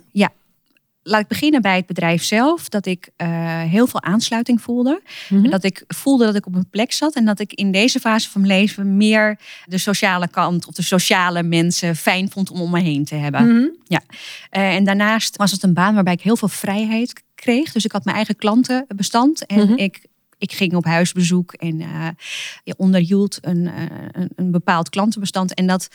[1.03, 2.69] Laat ik beginnen bij het bedrijf zelf.
[2.69, 3.29] Dat ik eh,
[3.63, 5.03] heel veel aansluiting voelde.
[5.29, 5.51] Mhm.
[5.51, 7.15] Dat ik voelde dat ik op een plek zat.
[7.15, 10.83] En dat ik in deze fase van mijn leven meer de sociale kant of de
[10.83, 13.57] sociale mensen fijn vond om om me heen te hebben.
[13.57, 13.69] Mhm.
[14.51, 17.73] Eh, en daarnaast was het een baan waarbij ik heel veel vrijheid kreeg.
[17.73, 19.47] Dus ik had mijn eigen klantenbestand.
[19.47, 19.73] En Mhm.
[19.73, 20.07] ik,
[20.39, 21.79] ik ging op huisbezoek en
[22.65, 23.71] je onderhield een,
[24.13, 25.55] een, een bepaald klantenbestand.
[25.55, 25.89] En dat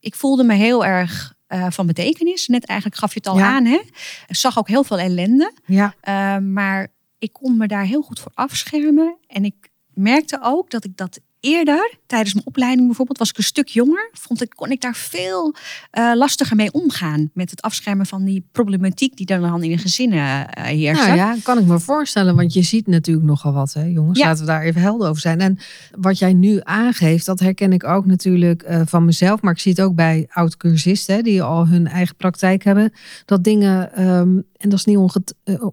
[0.00, 2.46] ik voelde me heel erg eh, van betekenis.
[2.46, 3.46] Net eigenlijk gaf je het al Ja.
[3.54, 3.64] aan.
[3.64, 3.80] Hè?
[4.26, 5.52] Ik zag ook heel veel ellende.
[5.66, 9.16] Ja, Uh, maar ik kon me daar heel goed voor afschermen.
[9.26, 13.42] En ik merkte ook dat ik dat eerder, tijdens mijn opleiding bijvoorbeeld, was ik een
[13.42, 14.10] stuk jonger.
[14.12, 15.54] Vond ik, kon ik daar veel
[15.90, 17.30] eh, lastiger mee omgaan.
[17.34, 21.06] Met het afschermen van die problematiek die dan in de gezinnen eh heerste.
[21.06, 22.36] nou ja, kan ik me voorstellen.
[22.36, 24.18] Want je ziet natuurlijk nogal wat, hè, jongens.
[24.18, 24.26] Ja.
[24.26, 25.40] Laten we daar even helder over zijn.
[25.40, 25.58] En
[25.96, 29.40] wat jij nu aangeeft, dat herken ik ook natuurlijk eh, van mezelf.
[29.40, 32.92] Maar ik zie het ook bij oud-cursisten, die al hun eigen praktijk hebben.
[33.24, 34.98] Dat dingen, ehm, en dat is niet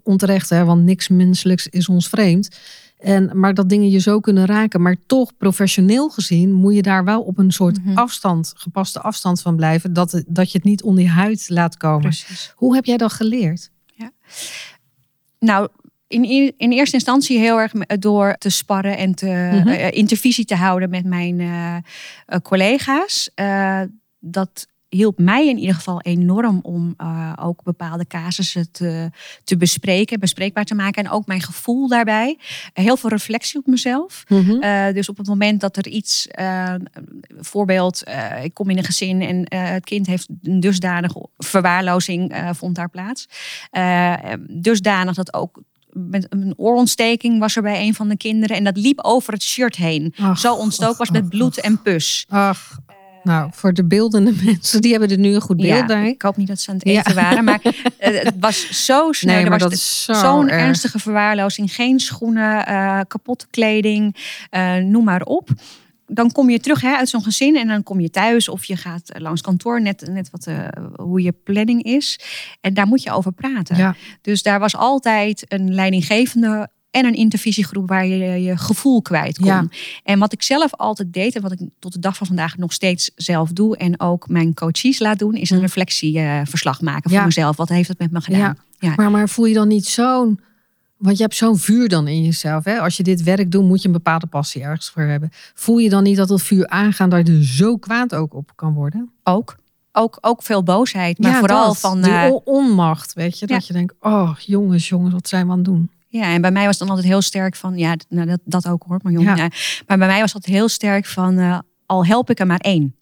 [0.04, 2.58] onterecht, hè, want niks menselijks is ons vreemd.
[3.06, 4.82] En, maar dat dingen je zo kunnen raken.
[4.82, 7.98] Maar toch, professioneel gezien, moet je daar wel op een soort Mhm.
[7.98, 9.94] afstand, gepaste afstand van blijven.
[9.94, 12.02] Dat, dat je het niet onder je huid laat komen.
[12.02, 12.54] Precies.
[12.56, 13.72] Hoe heb jij dat geleerd?
[15.40, 15.68] Nou,
[16.08, 16.24] in,
[16.58, 19.68] in, eerste instantie heel erg door te sparren en te, Mhm.
[19.68, 21.82] eh, intervisie te houden met mijn eh, eh,
[22.44, 23.30] collega's.
[23.36, 23.82] Eh,
[24.20, 29.10] dat hielp mij in ieder geval enorm om eh, ook bepaalde casussen te,
[29.44, 31.04] te bespreken, bespreekbaar te maken.
[31.04, 32.38] En ook mijn gevoel daarbij.
[32.74, 34.24] heel veel reflectie op mezelf.
[34.28, 36.74] Eh, dus op het moment dat er iets, eh,
[37.40, 38.04] voorbeeld,
[38.44, 43.28] ik kom in een gezin en het kind heeft een dusdanige verwaarlozing vond daar plaats.
[44.50, 45.62] Dusdanig dat ook
[45.96, 49.44] met een oorontsteking was er bij een van de kinderen en dat liep over het
[49.44, 50.14] shirt heen.
[50.20, 52.26] Ach, Zo ontstoken ach, was met ach, bloed en pus.
[52.30, 52.80] Ach,
[53.26, 56.08] nou, voor de beeldende mensen, die hebben er nu een goed beeld Ja, bij.
[56.10, 57.00] ik hoop niet dat ze aan het Ja.
[57.00, 57.60] eten waren, maar
[57.98, 59.34] eh, het was zo snel.
[59.36, 60.62] Nee, Er maar was zo zo'n erg.
[60.62, 61.74] ernstige verwaarlozing.
[61.74, 64.16] Geen schoenen, eh, kapotte kleding,
[64.50, 65.50] eh, noem maar op.
[66.08, 68.76] Dan kom je terug hè, uit zo'n gezin en dan kom je thuis of je
[68.78, 70.48] gaat langs kantoor, net, net wat,
[70.96, 72.20] hoe je planning is.
[72.62, 73.78] En daar moet je over praten.
[73.78, 73.96] Ja.
[74.22, 79.46] Dus daar was altijd een leidinggevende en een intervisiegroep waar je je gevoel kwijt kon.
[79.46, 79.68] Ja.
[80.04, 82.74] En wat ik zelf altijd deed en wat ik tot de dag van vandaag nog
[82.74, 87.26] steeds zelf doe en ook mijn coaches laat doen, is een reflectieverslag maken voor Ja.
[87.26, 87.58] mezelf.
[87.58, 88.58] Wat heeft het met me gedaan?
[88.80, 88.94] Ja.
[88.96, 90.40] Maar, maar voel je dan niet zo'n.
[90.98, 92.64] Want je hebt zo'n vuur dan in jezelf.
[92.64, 92.80] Hè?
[92.80, 95.30] Als je dit werk doet, moet je een bepaalde passie ergens voor hebben.
[95.54, 98.52] Voel je dan niet dat dat vuur aangaat, dat je er zo kwaad ook op
[98.56, 99.10] kan worden?
[99.24, 99.56] Ook.
[99.92, 101.80] Ook, ook veel boosheid, maar Ja, vooral dat.
[101.80, 102.02] van.
[102.02, 103.46] Die eh, on- onmacht, weet je.
[103.46, 103.64] Dat Ja.
[103.68, 105.90] je denkt, oh jongens, jongens, wat zijn we aan het doen?
[106.18, 108.68] Ja, en bij mij was het dan altijd heel sterk van, ja, nou, dat, dat
[108.68, 109.26] ook hoor, maar jong.
[109.26, 109.36] Ja.
[109.36, 109.50] ja.
[109.88, 112.96] Maar bij mij was het heel sterk van, eh, al help ik er maar één.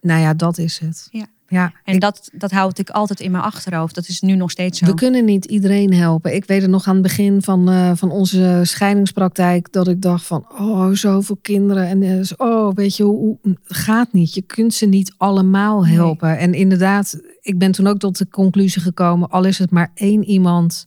[0.00, 1.08] Nou ja, dat is het.
[1.10, 1.26] Ja.
[1.48, 1.72] ja.
[1.84, 3.94] En ik- dat, dat houd ik altijd in mijn achterhoofd.
[3.94, 4.86] Dat is nu nog steeds zo.
[4.86, 6.34] We kunnen niet iedereen helpen.
[6.34, 10.24] Ik weet het nog aan het begin van, eh, van onze scheidingspraktijk dat ik dacht
[10.26, 11.86] van, oh, zoveel kinderen.
[11.88, 14.34] En eh, oh, weet je, hoe, gaat niet.
[14.34, 15.92] Je kunt ze niet allemaal Nee.
[15.94, 16.38] helpen.
[16.38, 20.24] En inderdaad, ik ben toen ook tot de conclusie gekomen, al is het maar één
[20.24, 20.86] iemand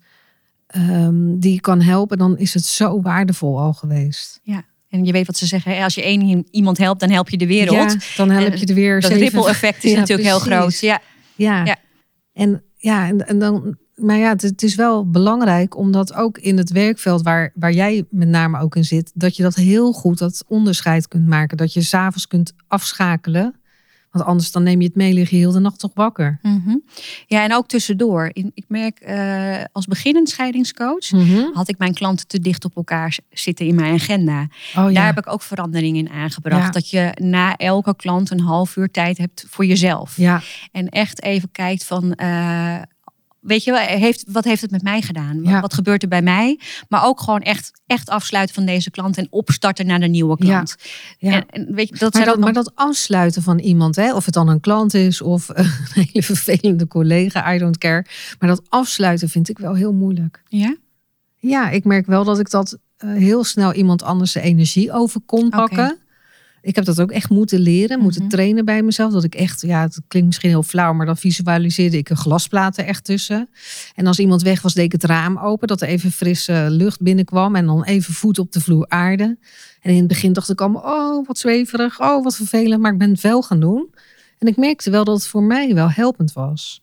[0.78, 4.40] ehm, die je kan helpen, dan is het zo waardevol al geweest.
[4.44, 4.64] Ja.
[4.90, 7.48] En je weet wat ze zeggen, als je één iemand helpt, dan help je de
[7.48, 7.92] wereld.
[7.92, 10.80] Ja, dan help je er weer dat ripple effect is Ja, natuurlijk heel groot.
[10.80, 11.00] Ja.
[11.36, 11.66] Ja.
[11.66, 11.76] Ja.
[12.34, 13.78] En ja, en, en dan.
[13.96, 18.06] Maar ja, het, het is wel belangrijk omdat ook in het werkveld waar, waar jij
[18.10, 21.58] met name ook in zit, dat je dat heel goed dat onderscheid kunt maken.
[21.58, 23.56] Dat je s'avonds kunt afschakelen.
[24.12, 26.40] Want anders dan neem je het mee, lig je heel de nacht toch wakker.
[26.42, 26.76] Mhm.
[27.28, 28.30] ja, en ook tussendoor.
[28.34, 31.10] Ik merk eh, als beginnend scheidingscoach
[31.54, 34.42] had ik mijn klanten te dicht op elkaar zitten in mijn agenda.
[34.42, 34.90] Oh ja.
[34.92, 36.64] Daar heb ik ook verandering in aangebracht.
[36.66, 36.70] Ja.
[36.72, 40.18] Dat je na elke klant een half uur tijd hebt voor jezelf.
[40.18, 40.42] ja,
[40.72, 42.82] En echt even kijkt van, eh,
[43.40, 45.42] weet je wel, heeft, wat heeft het met mij gedaan?
[45.42, 45.62] Wat, Ja.
[45.62, 46.60] wat gebeurt er bij mij?
[46.90, 50.76] Maar ook gewoon echt, echt afsluiten van deze klant en opstarten naar de nieuwe klant.
[51.18, 51.32] ja.
[51.34, 54.26] En, en weet je, dat maar, dat, nog- maar dat afsluiten van iemand, hè, of
[54.26, 58.06] het dan een klant is of een hele vervelende collega, I don't care.
[58.40, 60.44] Maar dat afsluiten vind ik wel heel moeilijk.
[60.48, 60.76] Ja?
[61.40, 65.22] Ja, ik merk wel dat ik dat eh, heel snel iemand anders de energie over
[65.26, 65.98] kon pakken.
[66.62, 68.30] Ik heb dat ook echt moeten leren, moeten Mhm.
[68.32, 69.12] trainen bij mezelf.
[69.12, 72.78] Dat ik echt, ja, het klinkt misschien heel flauw, maar dan visualiseerde ik een glasplaat
[72.78, 73.50] er echt tussen.
[73.96, 77.02] En als iemand weg was, deed ik het raam open, dat er even frisse lucht
[77.02, 77.56] binnenkwam.
[77.56, 79.38] En dan even voet op de vloer aarde.
[79.82, 82.82] En in het begin dacht ik allemaal, oh, wat zweverig, oh, wat vervelend.
[82.82, 83.90] Maar ik ben het wel gaan doen.
[84.38, 86.82] En ik merkte wel dat het voor mij wel helpend was.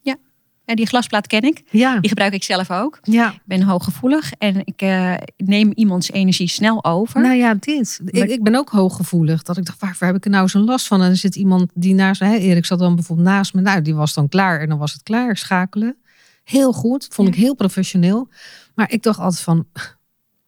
[0.65, 1.63] En die glasplaat ken ik.
[1.71, 2.99] Ja, Die gebruik ik zelf ook.
[3.03, 3.33] ja.
[3.33, 7.21] Ik ben hooggevoelig en ik eh, neem iemands energie snel over.
[7.21, 8.01] Nou ja, dit.
[8.05, 9.43] Maar- Ik, ik ben ook hooggevoelig.
[9.43, 11.03] Dat ik dacht, waarvoor heb ik er nou zo'n last van?
[11.03, 13.61] En er zit iemand die naast me, hè, Erik zat dan bijvoorbeeld naast me.
[13.61, 15.97] Nou, die was dan klaar en dan was het klaar, schakelen.
[16.45, 17.35] Heel goed, vond Ja.
[17.35, 18.29] ik heel professioneel.
[18.75, 19.67] Maar ik dacht altijd van,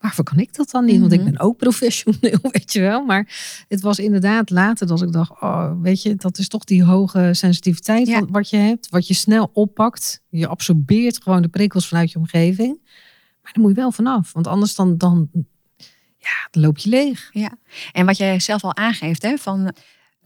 [0.06, 1.00] waarvoor kan ik dat dan niet?
[1.00, 1.30] Want ik Mhm.
[1.30, 3.04] ben ook professioneel, weet je wel.
[3.04, 3.28] Maar
[3.68, 7.28] het was inderdaad later dat ik dacht, oh, weet je, dat is toch die hoge
[7.32, 8.24] sensitiviteit Ja.
[8.30, 8.88] wat je hebt.
[8.88, 10.22] Wat je snel oppakt.
[10.28, 12.78] Je absorbeert gewoon de prikkels vanuit je omgeving.
[13.42, 14.32] Maar daar moet je wel vanaf.
[14.32, 15.28] Want anders dan, dan,
[16.18, 17.28] ja, dan loop je leeg.
[17.32, 17.58] Ja,
[17.92, 19.72] en wat jij zelf al aangeeft, hè, van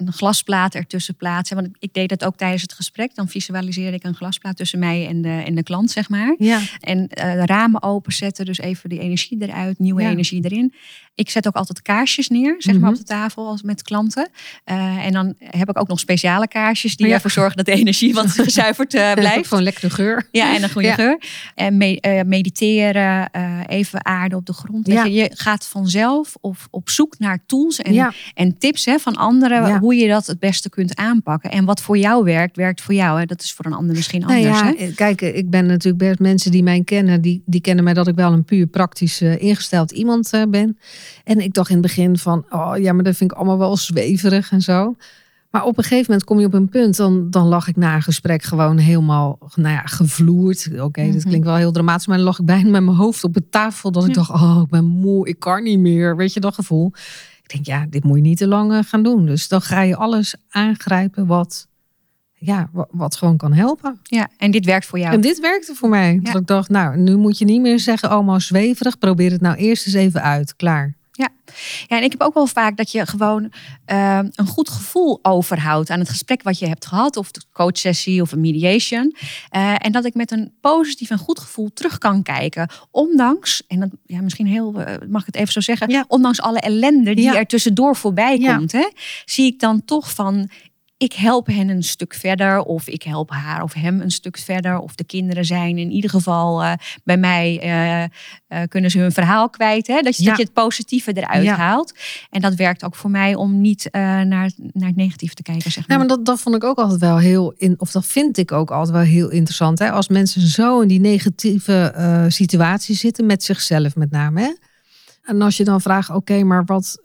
[0.01, 1.57] een glasplaat ertussen plaatsen.
[1.57, 3.15] Want ik deed dat ook tijdens het gesprek.
[3.15, 6.35] Dan visualiseerde ik een glasplaat tussen mij en de, en de klant, zeg maar.
[6.39, 10.11] Ja, En de ramen openzetten, dus even die energie eruit, nieuwe Ja.
[10.11, 10.75] energie erin.
[11.15, 12.91] Ik zet ook altijd kaarsjes neer, zeg maar, Mhm.
[12.93, 14.29] op de tafel als met klanten.
[14.65, 17.13] Eh, en dan heb ik ook nog speciale kaarsjes die Ja.
[17.15, 19.49] ervoor zorgen dat de energie wat gezuiverd eh, blijft.
[19.49, 20.29] Gewoon lekkere geur.
[20.33, 21.23] Ja, en een goede geur.
[21.55, 23.31] En me- mediteren,
[23.67, 24.87] even aarde op de grond.
[24.87, 29.67] Je, je gaat vanzelf op, op zoek naar tools en, en tips hè, van anderen.
[29.69, 29.79] Ja.
[29.79, 31.51] Hoe hoe je dat het beste kunt aanpakken.
[31.51, 33.19] En wat voor jou werkt, werkt voor jou.
[33.19, 33.25] Hè?
[33.27, 34.59] Dat is voor een ander misschien Nou anders.
[34.61, 34.73] ja, hè?
[34.73, 37.95] eh, kijk, eh, ik ben natuurlijk best mensen die mij kennen, die, die kennen mij
[37.95, 40.79] dat ik wel een puur praktisch eh, ingesteld iemand ben.
[41.25, 43.77] En ik dacht in het begin van, oh ja, maar dat vind ik allemaal wel
[43.77, 44.97] zweverig en zo.
[45.51, 47.95] Maar op een gegeven moment kom je op een punt, dan, dan lag ik na
[47.95, 50.71] een gesprek gewoon helemaal nou ja, gevloerd.
[50.81, 51.29] Oké, dat Mhm.
[51.29, 53.91] klinkt wel heel dramatisch, maar dan lag ik bijna met mijn hoofd op de tafel.
[53.93, 56.17] Dat ik dacht, oh, ik ben moe, ik kan niet meer.
[56.17, 56.93] Weet je dat gevoel?
[57.53, 59.27] Ik denk, ja, dit moet je niet te lang eh, gaan doen.
[59.27, 61.69] Dus dan ga je alles aangrijpen wat,
[62.35, 63.99] ja, wa- wat gewoon kan helpen.
[64.03, 65.13] Ja, en dit werkt voor jou.
[65.15, 66.19] En dit werkte voor mij.
[66.23, 66.33] Ja.
[66.33, 68.99] Dat ik dacht, nou, nu moet je niet meer zeggen, allemaal zweverig.
[68.99, 70.57] Probeer het nou eerst eens even uit.
[70.57, 70.95] Klaar.
[71.21, 73.53] Ja, en ik heb ook wel vaak dat je gewoon
[73.85, 78.23] eh, een goed gevoel overhoudt aan het gesprek wat je hebt gehad, of de coachsessie
[78.23, 79.15] of een mediation.
[79.49, 82.69] Eh, en dat ik met een positief en goed gevoel terug kan kijken.
[82.91, 86.05] Ondanks, en dat, ja, misschien heel, eh, mag ik het even zo zeggen, Ja.
[86.09, 87.35] ondanks alle ellende die Ja.
[87.37, 88.57] er tussendoor voorbij Ja.
[88.57, 88.89] komt, hè,
[89.25, 90.51] zie ik dan toch van.
[91.01, 94.79] Ik help hen een stuk verder, of ik help haar of hem een stuk verder,
[94.79, 96.73] of de kinderen zijn in ieder geval eh,
[97.05, 99.87] bij mij, eh, eh, kunnen ze hun verhaal kwijt.
[99.87, 100.01] Hè?
[100.01, 100.29] Dat, je, Ja.
[100.29, 101.57] dat je het positieve eruit Ja.
[101.57, 101.95] haalt.
[102.31, 104.53] En dat werkt ook voor mij om niet naar, naar
[104.87, 105.71] het negatieve te kijken.
[105.71, 105.99] Zeg maar.
[105.99, 108.53] Ja, maar dat, dat vond ik ook altijd wel heel, in, of dat vind ik
[108.53, 109.79] ook altijd wel heel interessant.
[109.79, 109.91] Hè?
[109.91, 114.41] Als mensen zo in die negatieve situatie zitten, met zichzelf met name.
[114.41, 114.53] Hè?
[115.23, 116.99] En als je dan vraagt, oké, maar wat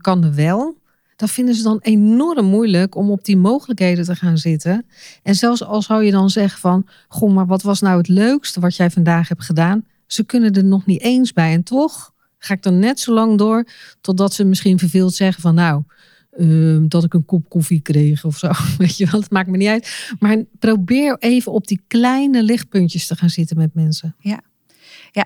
[0.00, 0.82] kan er wel?
[1.16, 4.86] Dan vinden ze dan enorm moeilijk om op die mogelijkheden te gaan zitten.
[5.22, 8.60] En zelfs al zou je dan zeggen van, goh, maar wat was nou het leukste
[8.60, 9.84] wat jij vandaag hebt gedaan?
[10.06, 11.52] Ze kunnen er nog niet eens bij.
[11.52, 13.66] En toch ga ik dan net zo lang door
[14.00, 15.82] totdat ze misschien verveeld zeggen van, nou,
[16.30, 18.50] ehm, dat ik een kop koffie kreeg of zo.
[18.78, 20.14] Weet je wel, dat maakt me niet uit.
[20.18, 24.14] Maar probeer even op die kleine lichtpuntjes te gaan zitten met mensen.
[24.18, 24.40] Ja,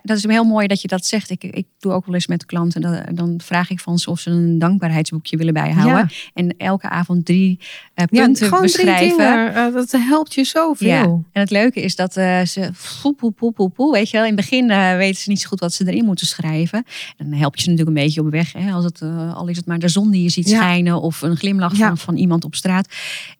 [0.02, 1.30] dat is heel mooi dat je dat zegt.
[1.30, 2.80] Ik, ik doe ook wel eens met klanten.
[2.80, 6.08] Dan, dan vraag ik van ze of ze een dankbaarheidsboekje willen bijhouden.
[6.34, 7.60] En elke avond drie
[7.94, 9.16] eh, punten gewoon drie beschrijven.
[9.18, 9.54] dingen.
[9.54, 10.88] Eh, dat helpt je zoveel.
[10.88, 12.70] Ja, en het leuke is dat eh, ze
[13.02, 14.26] poe, poe, poe, poe, weet je wel.
[14.26, 16.84] In het begin weten ze niet zo goed wat ze erin moeten schrijven.
[17.16, 18.52] En dan help je ze natuurlijk een beetje op weg.
[18.52, 19.02] Hè, als het,
[19.34, 20.56] al is het maar de zon die je ziet Ja.
[20.56, 21.86] schijnen of een glimlach Ja.
[21.86, 22.88] van, van iemand op straat.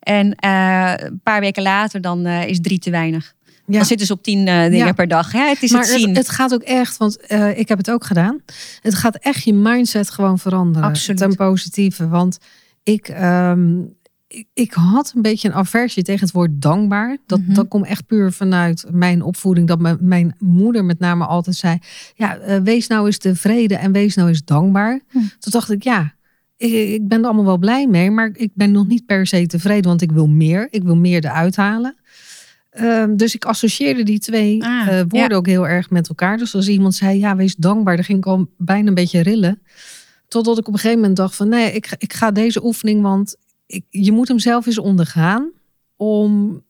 [0.00, 3.36] En een paar weken later dan is drie te weinig.
[3.68, 3.76] Ja.
[3.76, 4.92] Dan zitten ze op tien eh, dingen Ja.
[4.92, 5.32] per dag.
[5.32, 5.48] Hè?
[5.48, 6.08] Het is maar het zien.
[6.08, 8.40] het, het gaat ook echt, want eh, ik heb het ook gedaan.
[8.82, 10.88] Het gaat echt je mindset gewoon veranderen.
[10.88, 11.18] Absoluut.
[11.20, 12.08] Ten positieve.
[12.08, 12.38] Want
[12.82, 13.80] ik, ehm,
[14.28, 17.16] ik, ik had een beetje een aversie tegen het woord dankbaar.
[17.26, 17.54] Dat, Mhm.
[17.54, 19.68] dat komt echt puur vanuit mijn opvoeding.
[19.68, 21.78] Dat mijn, mijn moeder met name altijd zei.
[22.14, 25.00] Ja, eh, wees nou eens tevreden en wees nou eens dankbaar.
[25.10, 25.18] Hm.
[25.18, 26.12] Toen dacht ik, ja,
[26.56, 28.10] ik, ik ben er allemaal wel blij mee.
[28.10, 29.84] Maar ik ben nog niet per se tevreden.
[29.90, 30.68] Want ik wil meer.
[30.70, 31.96] Ik wil meer eruit halen.
[32.78, 35.36] Ehm, dus ik associeerde die twee Ah, eh, woorden ja.
[35.36, 36.38] ook heel erg met elkaar.
[36.38, 39.62] Dus als iemand zei, ja, wees dankbaar, dan ging ik al bijna een beetje rillen.
[40.28, 43.02] Totdat ik op een gegeven moment dacht van, nee, ik, ga- ik ga deze oefening,
[43.02, 43.36] want
[43.66, 45.50] ik, je moet hem zelf eens ondergaan
[45.96, 46.62] om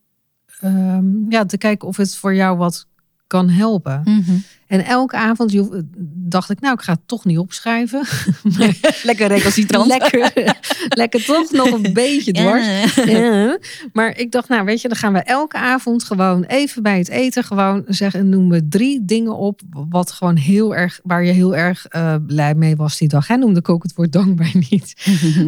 [0.61, 2.87] ehm, ja, te kijken of het voor jou wat
[3.27, 4.01] kan helpen.
[4.05, 4.37] Mhm.
[4.68, 5.52] En elke avond
[6.31, 8.02] dacht ik, nou, ik ga het toch niet opschrijven.
[9.02, 9.87] Lekker recalcitrant.
[9.87, 10.33] lekker,
[10.88, 12.94] lekker toch nog een beetje dwars.
[12.94, 13.59] Ja.
[13.92, 17.09] Maar ik dacht, nou weet je, dan gaan we elke avond gewoon even bij het
[17.09, 21.57] eten gewoon zeggen, noem we drie dingen op wat gewoon heel erg, waar je heel
[21.57, 23.26] erg eh, blij mee was die dag.
[23.26, 24.94] Hij noemde ik ook het woord dankbaar niet.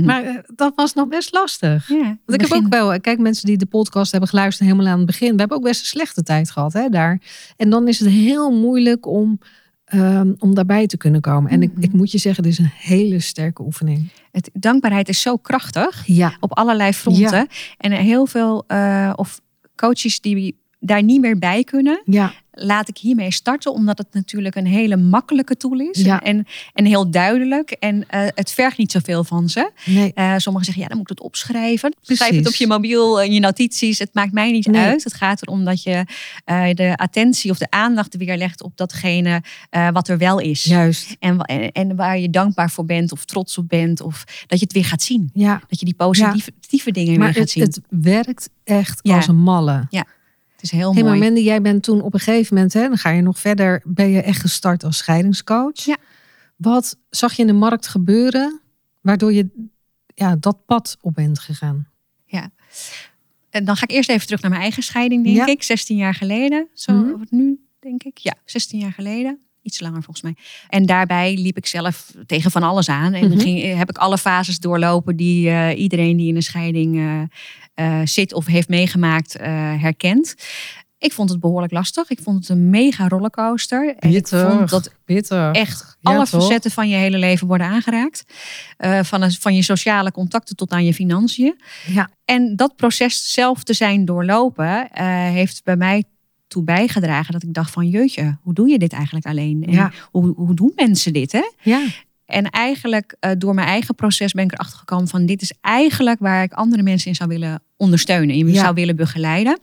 [0.05, 1.89] Maar eh, dat was nog best lastig.
[1.89, 4.99] Ja, Want ik heb ook wel, kijk, mensen die de podcast hebben geluisterd helemaal aan
[4.99, 7.21] het begin, we hebben ook best een slechte tijd gehad hè, daar.
[7.57, 9.39] En dan is het heel moeilijk om,
[9.85, 11.51] ehm, om daarbij te kunnen komen.
[11.51, 11.83] En ik, Mhm.
[11.83, 14.09] ik moet je zeggen, dit is een hele sterke oefening.
[14.33, 16.03] Het, dankbaarheid is zo krachtig.
[16.07, 16.37] Ja.
[16.41, 17.47] op allerlei fronten.
[17.79, 19.41] En heel veel eh, of
[19.77, 24.55] coaches die daar niet meer bij kunnen, Ja, laat ik hiermee starten, omdat het natuurlijk
[24.55, 26.21] een hele makkelijke tool is Ja.
[26.23, 27.71] en, en heel duidelijk.
[27.71, 29.71] En eh, het vergt niet zoveel van ze.
[29.85, 30.13] nee.
[30.15, 31.91] Eh, sommigen zeggen, ja, dan moet ik het opschrijven.
[32.01, 32.17] Precies.
[32.17, 33.99] Schrijf het op je mobiel, in je notities.
[33.99, 34.85] Het maakt mij niet Nee.
[34.85, 35.05] uit.
[35.05, 36.05] Het gaat erom dat je
[36.45, 40.65] eh, de attentie of de aandacht weer legt op datgene eh, wat er wel is.
[40.65, 41.17] Juist.
[41.19, 44.01] En, en, en waar je dankbaar voor bent of trots op bent.
[44.01, 45.31] Of dat je het weer gaat zien.
[45.35, 47.63] Ja, Dat je die positieve dingen maar weer gaat het, zien.
[47.63, 49.17] het werkt echt Ja.
[49.17, 49.87] als een malle.
[50.61, 51.25] Het is heel Hey, maar mooi.
[51.25, 54.09] Mandy, jij bent toen op een gegeven moment, hè, dan ga je nog verder, ben
[54.11, 55.85] je echt gestart als scheidingscoach.
[55.85, 55.97] Ja.
[56.57, 58.61] Wat zag je in de markt gebeuren,
[59.01, 59.49] waardoor je
[60.15, 61.89] ja, dat pad op bent gegaan?
[63.51, 65.47] En dan ga ik eerst even terug naar mijn eigen scheiding, denk Ja.
[65.47, 65.63] ik.
[65.63, 66.69] 16 jaar geleden.
[66.75, 67.15] Zo Mhm.
[67.31, 68.19] nu, denk ik.
[68.19, 69.39] Ja, 16 jaar geleden.
[69.63, 70.35] Iets langer volgens mij.
[70.69, 73.13] En daarbij liep ik zelf tegen van alles aan.
[73.13, 73.39] En Mhm.
[73.39, 77.23] ging, heb ik alle fases doorlopen die eh, iedereen die in een scheiding eh,
[77.81, 79.49] eh, zit of heeft meegemaakt eh,
[79.83, 80.35] herkent.
[80.99, 82.11] Ik vond het behoorlijk lastig.
[82.11, 83.95] Ik vond het een mega rollercoaster.
[83.99, 85.51] En ik vond dat Bitter.
[85.51, 88.25] echt alle facetten van je hele leven worden aangeraakt.
[88.77, 91.61] Eh, van, een- van je sociale contacten tot aan je financiën.
[91.87, 92.09] Ja.
[92.25, 94.89] En dat proces zelf te zijn doorlopen,
[95.33, 96.05] heeft bij mij
[96.49, 99.65] toe bijgedragen dat ik dacht van jeutje, hoe doe je dit eigenlijk alleen?
[99.67, 99.93] En Ja.
[100.11, 101.33] hoe, hoe doen mensen dit?
[101.33, 101.51] Hè?
[101.63, 101.81] Ja.
[102.31, 106.19] En eigenlijk eh, door mijn eigen proces ben ik erachter gekomen van dit is eigenlijk
[106.19, 108.37] waar ik andere mensen in zou willen ondersteunen.
[108.37, 108.61] In Ja.
[108.61, 109.59] zou willen begeleiden.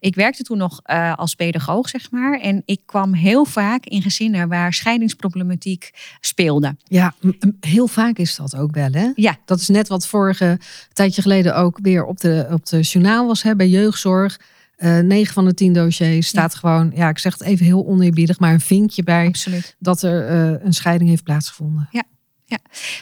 [0.00, 2.40] Ik werkte toen nog eh, als pedagoog, zeg maar.
[2.40, 6.76] En ik kwam heel vaak in gezinnen waar scheidingsproblematiek speelde.
[6.84, 7.14] Ja,
[7.60, 9.10] heel vaak is dat ook wel, hè?
[9.14, 9.36] Ja.
[9.44, 10.58] Dat is net wat vorige
[10.92, 14.40] tijdje geleden ook weer op de, op de journaal was, hè, bij jeugdzorg.
[14.82, 18.38] Eh 9 van de 10 dossiers staat gewoon, ja, ik zeg het even heel oneerbiedig,
[18.38, 19.76] maar een vinkje bij Absoluut.
[19.78, 21.88] dat er eh, een scheiding heeft plaatsgevonden.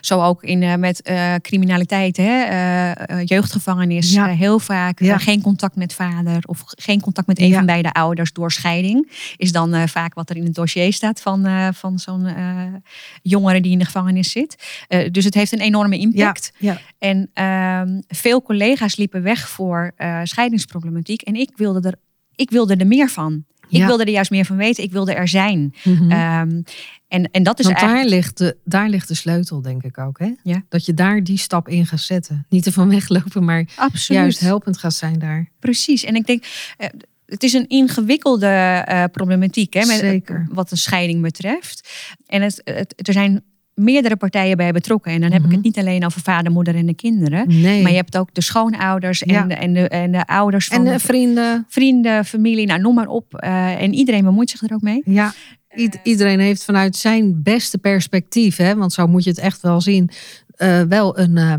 [0.01, 2.43] Zo ook in, eh, met eh, criminaliteit, hè?
[2.43, 4.13] eh, jeugdgevangenis.
[4.13, 4.27] Ja.
[4.27, 5.19] heel vaak Ja.
[5.19, 7.57] geen contact met vader of geen contact met een Ja.
[7.57, 9.13] van beide ouders door scheiding.
[9.37, 12.29] Is dan vaak wat er in het dossier staat van, van zo'n
[13.23, 14.57] jongere die in de gevangenis zit.
[15.11, 16.53] Dus het heeft een enorme impact.
[16.99, 21.23] En ehm, veel collega's liepen weg voor scheidingsproblematiek.
[21.23, 21.95] En ik wilde er,
[22.35, 23.45] ik wilde er meer van.
[23.71, 24.85] Ik wilde er juist meer van weten.
[24.85, 25.75] Ik wilde er zijn.
[25.85, 26.63] Ehm,
[27.09, 28.23] en, en dat is Want daar eigenlijk...
[28.23, 30.19] ligt, de, daar ligt de sleutel, denk ik ook.
[30.19, 30.31] Hè?
[30.43, 30.63] Ja.
[30.69, 32.47] Dat je daar die stap in gaat zetten.
[32.49, 34.21] Niet ervan weglopen, maar Absoluut.
[34.21, 35.49] juist helpend gaat zijn daar.
[35.59, 36.05] Precies.
[36.05, 36.45] En ik denk,
[36.77, 36.89] eh,
[37.27, 40.47] het is een ingewikkelde eh, problematiek hè, met, Zeker.
[40.51, 41.89] wat een scheiding betreft.
[42.27, 43.43] En het, het, er zijn
[43.81, 45.13] meerdere partijen bij betrokken.
[45.13, 45.55] En dan heb ik Mhm.
[45.55, 47.61] het niet alleen over vader, moeder en de kinderen.
[47.61, 47.83] Nee.
[47.83, 49.43] Maar je hebt ook de schoonouders en, Ja.
[49.43, 51.65] de, en, de, en de ouders van en de de vrienden.
[51.69, 53.35] vrienden, familie, nou noem maar op.
[53.35, 55.03] Eh, en iedereen bemoeit zich er ook mee.
[55.05, 55.33] Ja,
[55.77, 59.81] i- iedereen heeft vanuit zijn beste perspectief, hè, want zo moet je het echt wel
[59.81, 60.11] zien,
[60.57, 61.55] eh, wel een, eh,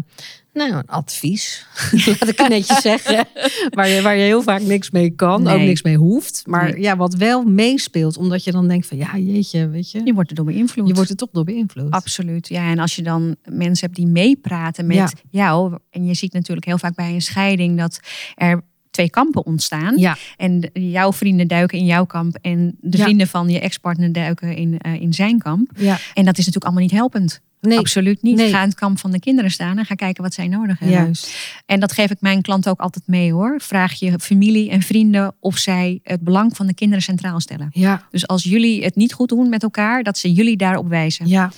[0.54, 1.66] nou, een advies.
[2.06, 3.28] Laat ik het netjes zeggen.
[3.70, 6.44] Waar je, waar je heel vaak niks mee kan, ook niks mee hoeft.
[6.46, 6.82] Maar Nee.
[6.82, 10.02] ja, wat wel meespeelt, omdat je dan denkt van ja, jeetje, weet je.
[10.06, 10.88] Je wordt er door beïnvloed.
[10.88, 11.92] Je wordt er toch door beïnvloed.
[11.92, 12.48] Absoluut.
[12.48, 15.10] Ja, en als je dan mensen hebt die meepraten met Ja.
[15.30, 15.78] jou.
[15.90, 18.00] En je ziet natuurlijk heel vaak bij een scheiding dat
[18.36, 18.62] er
[18.92, 19.98] twee kampen ontstaan.
[19.98, 22.38] Ja, En jouw vrienden duiken in jouw kamp.
[22.42, 23.04] En de Ja.
[23.04, 25.72] vrienden van je ex-partner duiken in, eh, in zijn kamp.
[25.76, 25.98] ja.
[26.14, 27.42] En dat is natuurlijk allemaal niet helpend.
[27.62, 28.36] Nee, Absoluut niet.
[28.36, 28.50] Nee.
[28.50, 30.98] Ga in het kamp van de kinderen staan en ga kijken wat zij nodig hebben.
[30.98, 31.38] juist.
[31.66, 33.56] En dat geef ik mijn klanten ook altijd mee hoor.
[33.62, 37.70] Vraag je familie en vrienden of zij het belang van de kinderen centraal stellen.
[37.72, 41.28] Ja, Dus als jullie het niet goed doen met elkaar, dat ze jullie daarop wijzen.
[41.28, 41.52] ja.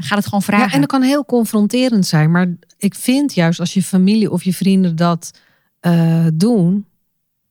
[0.00, 0.66] Ga het gewoon vragen.
[0.66, 2.30] Ja, en dat kan heel confronterend zijn.
[2.30, 5.30] Maar ik vind juist als je familie of je vrienden dat
[5.80, 6.86] eh, doen.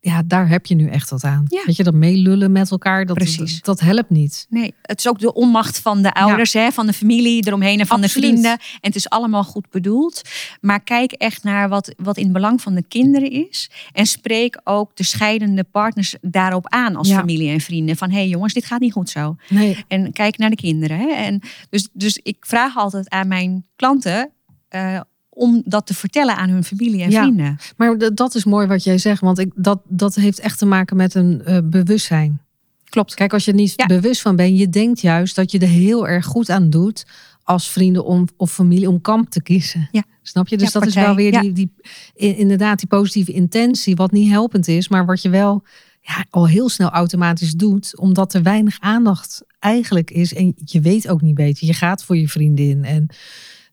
[0.08, 1.46] Ja, daar heb je nu echt wat aan.
[1.48, 1.62] Ja.
[1.66, 3.56] Weet je, dat meelullen met elkaar, dat, Precies.
[3.62, 4.46] dat, dat helpt niet.
[4.50, 7.88] Nee, het is ook de onmacht van de ouders, hè, van de familie eromheen en
[7.88, 8.24] van Absoluut.
[8.24, 8.52] de vrienden.
[8.52, 10.22] En het is allemaal goed bedoeld.
[10.62, 13.70] Maar kijk echt naar wat, wat in het belang van de kinderen is.
[13.92, 17.18] En spreek ook de scheidende partners daarop aan als Ja.
[17.20, 17.96] familie en vrienden.
[17.98, 19.36] Van hé hey jongens, dit gaat niet goed zo.
[19.50, 20.98] Nee, En kijk naar de kinderen.
[21.00, 21.08] Hè.
[21.10, 24.32] En dus, dus ik vraag altijd aan mijn klanten
[24.68, 25.00] eh,
[25.38, 27.22] om dat te vertellen aan hun familie en Ja.
[27.22, 27.58] vrienden.
[27.78, 29.22] maar dat is mooi wat jij zegt.
[29.22, 32.42] Want ik, dat, dat heeft echt te maken met een eh, bewustzijn.
[32.84, 33.14] Klopt.
[33.14, 33.86] Kijk, als je er niet Ja.
[33.86, 37.06] bewust van bent, je denkt juist dat je er heel erg goed aan doet
[37.44, 39.90] als vrienden om, of familie om kamp te kiezen.
[39.92, 40.04] Ja.
[40.22, 40.58] Snap je?
[40.58, 41.72] Dus Ja, dat is wel weer die, die,
[42.16, 45.64] inderdaad die positieve intentie, wat niet helpend is, maar wat je wel
[46.02, 50.34] ja, al heel snel automatisch doet, omdat er weinig aandacht eigenlijk is.
[50.34, 51.68] En je weet ook niet beter.
[51.68, 52.84] Je gaat voor je vriendin.
[52.86, 53.08] En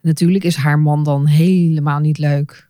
[0.04, 2.68] natuurlijk is haar man dan helemaal niet leuk.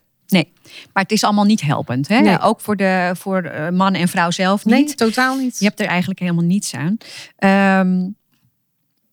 [0.92, 2.08] Maar het is allemaal niet helpend.
[2.08, 2.20] Hè?
[2.20, 2.40] Nee.
[2.40, 4.74] Ook voor, de, voor eh, man en vrouw zelf niet.
[4.74, 5.58] Nee, totaal niet.
[5.58, 6.96] Je hebt er eigenlijk helemaal niets aan.
[7.36, 8.08] Ehm,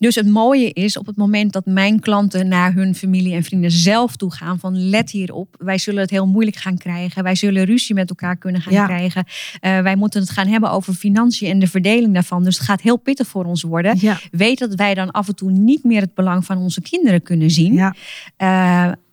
[0.01, 3.71] dus het mooie is op het moment dat mijn klanten naar hun familie en vrienden
[3.71, 5.55] zelf toe gaan van let hierop.
[5.59, 7.23] Wij zullen het heel moeilijk gaan krijgen.
[7.23, 8.85] Wij zullen ruzie met elkaar kunnen gaan Ja.
[8.85, 9.25] krijgen.
[9.59, 12.43] Eh, wij moeten het gaan hebben over financiën en de verdeling daarvan.
[12.43, 13.95] Dus het gaat heel pittig voor ons worden.
[13.99, 17.21] Ja, Weet dat wij dan af en toe niet meer het belang van onze kinderen
[17.21, 17.73] kunnen zien.
[17.73, 17.95] ja,
[18.37, 18.47] Eh,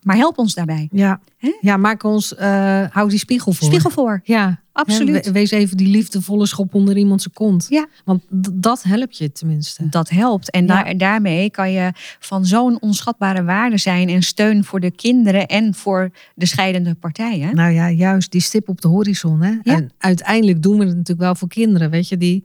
[0.02, 0.88] maar help ons daarbij.
[0.92, 1.20] ja.
[1.60, 3.66] Ja maak ons, eh hou die spiegel voor.
[3.66, 4.20] Spiegel voor.
[4.24, 5.30] Ja, Absoluut.
[5.30, 7.66] Wees even die liefdevolle schop onder iemand zijn kont.
[7.68, 7.86] Ja.
[8.04, 9.88] Want dat helpt je tenminste.
[9.88, 10.50] Dat helpt.
[10.50, 10.94] En Ja.
[10.94, 16.10] daarmee kan je van zo'n onschatbare waarde zijn en steun voor de kinderen en voor
[16.34, 17.54] de scheidende partijen.
[17.54, 19.42] Nou ja, juist die stip op de horizon.
[19.42, 19.56] Hè?
[19.62, 21.90] En uiteindelijk doen we het natuurlijk wel voor kinderen.
[21.90, 22.44] Weet je, die,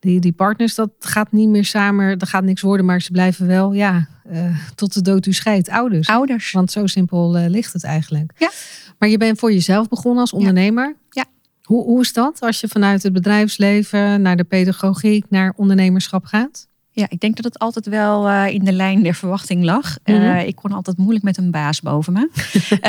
[0.00, 2.18] die, die partners, dat gaat niet meer samen.
[2.18, 5.68] Dat gaat niks worden, maar ze blijven wel, ja, eh, tot de dood u scheidt,
[5.68, 6.08] ouders.
[6.08, 6.52] Ouders.
[6.52, 8.32] Want zo simpel eh, ligt het eigenlijk.
[8.38, 8.50] Ja.
[8.98, 10.96] Maar je bent voor jezelf begonnen als ondernemer.
[11.10, 11.24] Ja.
[11.64, 16.68] Hoe, hoe is dat als je vanuit het bedrijfsleven naar de pedagogiek, naar ondernemerschap gaat?
[16.96, 19.96] Ja, ik denk dat het altijd wel eh, in de lijn der verwachting lag.
[20.02, 20.36] Eh, Mhm.
[20.38, 22.28] ik kon altijd moeilijk met een baas boven me.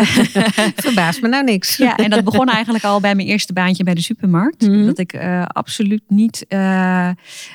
[0.86, 1.78] Verbaast me nou niks.
[1.78, 4.62] Ja, en dat begon eigenlijk al bij mijn eerste baantje bij de supermarkt.
[4.62, 4.86] Mhm.
[4.86, 6.46] Dat ik eh, absoluut niet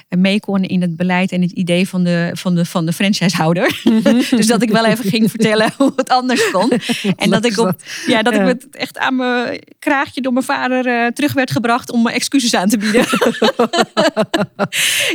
[0.08, 3.80] mee kon in het beleid en het idee van de, van de, van de franchisehouder.
[4.30, 6.70] dus dat ik wel even ging vertellen hoe het anders kon.
[7.16, 7.74] En dat ik, op,
[8.06, 12.02] ja, dat ik met echt aan mijn kraagje door mijn vader terug werd gebracht om
[12.02, 13.04] me excuses aan te bieden.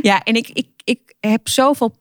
[0.02, 1.96] ja, en ik, ik, ik heb zoveel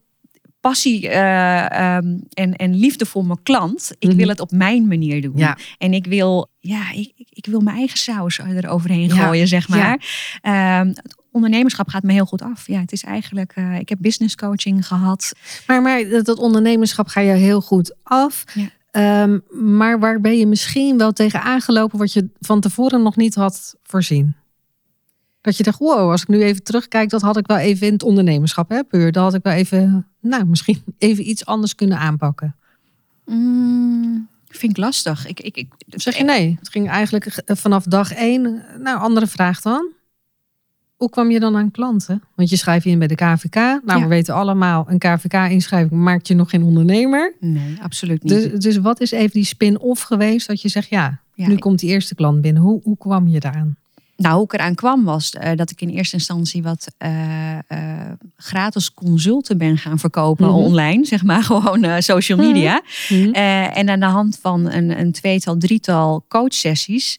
[0.60, 3.92] passie eh, ehm, en, en liefde voor mijn klant.
[3.98, 4.16] Ik Mhm.
[4.16, 5.36] wil het op mijn manier doen.
[5.36, 5.58] Ja.
[5.78, 10.06] En ik wil, ja, ik, ik- wil mijn eigen saus eroverheen Ja, gooien, zeg maar.
[10.40, 12.66] Ehm, het ondernemerschap gaat me heel goed af.
[12.66, 15.32] Ja, het is eigenlijk, eh, ik heb business coaching gehad.
[15.66, 18.44] Maar, maar dat, dat ondernemerschap ga je heel goed af.
[18.90, 19.38] Ehm,
[19.76, 23.74] maar waar ben je misschien wel tegen aangelopen wat je van tevoren nog niet had
[23.82, 24.34] voorzien?
[25.44, 27.92] Dat je dacht, wow, als ik nu even terugkijk, dat had ik wel even in
[27.92, 29.12] het ondernemerschap, hè, puur.
[29.12, 32.56] Dat had ik wel even, nou, misschien even iets anders kunnen aanpakken.
[33.24, 35.26] Mm, vind ik lastig.
[35.26, 36.56] Ik, ik, zeg je nee?
[36.58, 38.62] Het ging eigenlijk vanaf dag één.
[38.78, 39.92] Nou, andere vraag dan.
[40.96, 42.22] Hoe kwam je dan aan klanten?
[42.34, 43.54] Want je schrijft je in bij de KVK.
[43.54, 44.00] Nou, Ja.
[44.00, 47.34] we weten allemaal, een KVK-inschrijving maakt je nog geen ondernemer.
[47.40, 48.32] Nee, absoluut niet.
[48.32, 51.78] Dus, dus wat is even die spin-off geweest dat je zegt, ja, Ja, nu komt
[51.78, 52.62] die eerste klant binnen.
[52.62, 53.76] Hoe, hoe kwam je daaraan?
[54.16, 58.10] Nou, hoe ik eraan kwam was eh, dat ik in eerste instantie wat eh, eh,
[58.36, 60.54] gratis consulten ben gaan verkopen Mhm.
[60.56, 62.46] online, zeg maar, gewoon social Mhm.
[62.46, 62.82] media.
[63.08, 67.18] Eh, en aan de hand van een, een tweetal, drietal coachsessies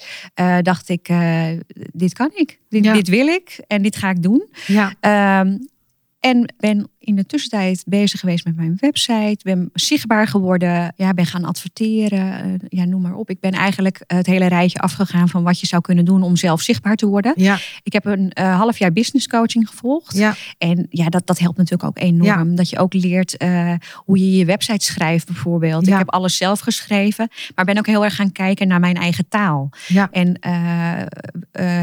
[0.62, 1.10] dacht ik,
[1.92, 2.94] dit kan ik, dit, Ja.
[2.94, 4.48] dit wil ik en dit ga ik doen.
[4.68, 5.58] Ja, Ehm,
[6.20, 9.38] en ben in de tussentijd bezig geweest met mijn website.
[9.44, 10.94] Ben zichtbaar geworden.
[10.96, 12.44] Ja, ben gaan adverteren.
[12.44, 13.30] eh, ja, noem maar op.
[13.30, 16.62] Ik ben eigenlijk het hele rijtje afgegaan van wat je zou kunnen doen om zelf
[16.62, 17.34] zichtbaar te worden.
[17.36, 20.18] ja, Ik heb een eh, half jaar business coaching gevolgd.
[20.18, 20.36] ja.
[20.58, 22.56] En ja, dat, dat helpt natuurlijk ook enorm.
[22.56, 25.86] Dat je ook leert eh, hoe je je website schrijft bijvoorbeeld.
[25.86, 25.92] Ja.
[25.92, 27.30] Ik heb alles zelf geschreven.
[27.56, 29.70] Maar ben ook heel erg gaan kijken naar mijn eigen taal.
[29.88, 30.10] Ja.
[30.12, 30.40] En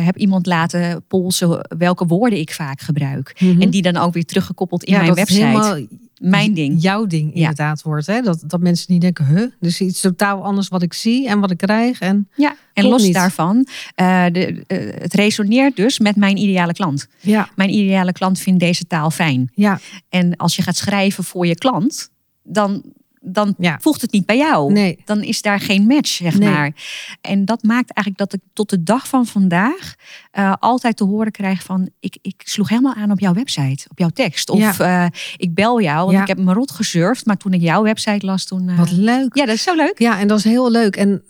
[0.04, 3.36] heb iemand laten polsen welke woorden ik vaak gebruik.
[3.38, 3.60] Mhm.
[3.62, 5.46] En die dan ook weer teruggekoppeld in ja, mijn website.
[5.46, 5.86] helemaal
[6.20, 6.82] Mijn ding.
[6.82, 8.06] Jouw ding inderdaad wordt.
[8.06, 8.20] Hè?
[8.20, 9.46] Dat, dat mensen niet denken, huh?
[9.60, 12.00] Dus iets totaal anders wat ik zie en wat ik krijg.
[12.00, 13.14] En Ja, en los niet.
[13.14, 17.06] daarvan, eh, de, eh, het resoneert dus met mijn ideale klant.
[17.20, 19.50] ja, Mijn ideale klant vindt deze taal fijn.
[19.54, 22.10] ja, En als je gaat schrijven voor je klant,
[22.42, 22.82] dan,
[23.24, 23.78] dan Ja.
[23.80, 24.72] voegt het niet bij jou.
[24.72, 25.02] nee.
[25.04, 26.50] Dan is daar geen match, zeg Nee.
[26.50, 26.72] maar.
[27.20, 29.94] En dat maakt eigenlijk dat ik tot de dag van vandaag
[30.30, 31.90] eh, altijd te horen krijg van...
[32.00, 34.50] Ik, ik sloeg helemaal aan op jouw website, op jouw tekst.
[34.50, 35.06] Of eh,
[35.36, 36.20] ik bel jou, want Ja.
[36.22, 37.26] ik heb me rot gesurfd.
[37.26, 38.68] Maar toen ik jouw website las, toen...
[38.68, 39.36] eh, Wat leuk.
[39.36, 39.98] ja, dat is zo leuk.
[39.98, 40.96] Ja, en dat is heel leuk.
[40.96, 41.22] En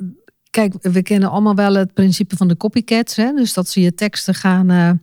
[0.51, 3.17] kijk, we kennen allemaal wel het principe van de copycats.
[3.17, 3.33] Hè?
[3.33, 5.01] Dus dat ze je teksten gaan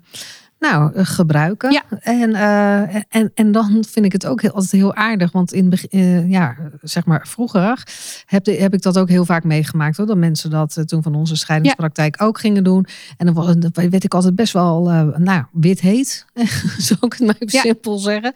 [0.60, 1.72] nou, eh, gebruiken.
[1.72, 1.84] Ja.
[2.00, 5.32] En, eh, en, en dan vind ik het ook heel, altijd heel aardig.
[5.32, 7.84] Want in, eh, ja, zeg maar vroeger
[8.26, 9.98] heb, de- heb ik dat ook heel vaak meegemaakt.
[9.98, 12.86] Hoor, dat mensen dat eh, toen van onze scheidingspraktijk ook gingen doen.
[13.18, 16.26] En dan was- dan werd ik altijd best wel, eh, nou, wit heet.
[16.78, 17.62] Zou ik het maar even Ja.
[17.62, 18.34] simpel zeggen.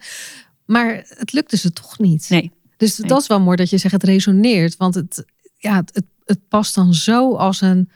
[0.64, 2.26] Maar het lukte ze toch niet.
[2.28, 2.52] Nee.
[2.76, 3.08] Dus Nee.
[3.08, 4.76] dat is wel mooi dat je zegt het resoneert.
[4.76, 5.24] Want het,
[5.58, 7.90] ja, het, het, het past dan zo als een,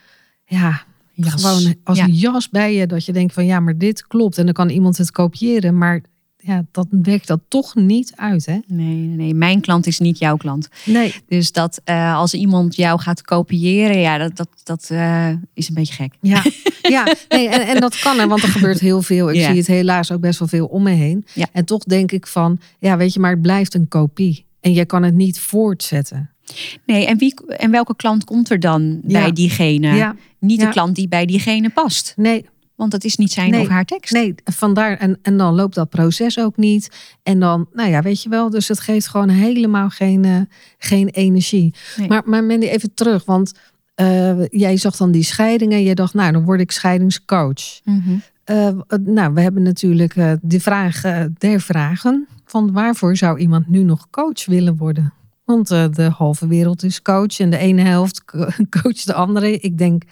[0.44, 0.82] ja,
[1.26, 1.44] Jas.
[1.44, 2.04] gewoon als Ja.
[2.04, 2.86] een jas bij je.
[2.86, 4.38] Dat je denkt van ja, maar dit klopt.
[4.38, 5.78] En dan kan iemand het kopiëren.
[5.78, 6.02] Maar
[6.36, 8.46] ja, dat werkt dat toch niet uit.
[8.46, 8.58] Hè?
[8.66, 10.68] Nee, nee, mijn klant is niet jouw klant.
[10.84, 11.14] Nee.
[11.28, 15.74] Dus dat eh, als iemand jou gaat kopiëren, ja, dat, dat, dat eh, is een
[15.74, 16.14] beetje gek.
[16.20, 16.42] Ja,
[16.96, 19.28] ja nee, en, en dat kan, hè, want er gebeurt heel veel.
[19.30, 19.46] Ik Ja.
[19.48, 21.24] zie het helaas ook best wel veel om me heen.
[21.34, 21.46] Ja.
[21.52, 24.46] En toch denk ik van, ja, weet je, maar het blijft een kopie.
[24.60, 26.30] En je kan het niet voortzetten.
[26.86, 29.20] Nee, en, wie, en welke klant komt er dan Ja.
[29.20, 29.94] bij diegene?
[29.94, 32.12] Ja, Niet de klant die bij diegene past.
[32.16, 33.60] nee, Want dat is niet zijn Nee.
[33.60, 34.12] of haar tekst.
[34.12, 34.96] Nee, vandaar.
[34.96, 36.88] En, en dan loopt dat proces ook niet.
[37.22, 38.50] En dan, nou ja, weet je wel.
[38.50, 40.40] Dus het geeft gewoon helemaal geen, eh,
[40.78, 41.74] geen energie.
[41.96, 42.08] Nee.
[42.08, 43.24] Maar, maar Mandy, even terug.
[43.24, 43.52] Want
[43.94, 45.82] eh, jij zag dan die scheidingen.
[45.82, 47.80] Je dacht, nou, dan word ik scheidingscoach.
[47.84, 48.16] Mhm.
[48.44, 48.68] Eh,
[49.04, 51.00] nou, we hebben natuurlijk de vraag
[51.38, 52.26] der vragen.
[52.44, 55.12] Van waarvoor zou iemand nu nog coach willen worden?
[55.48, 57.38] Want eh, de halve wereld is coach.
[57.40, 59.58] En de ene helft co- coacht de andere.
[59.58, 60.02] Ik denk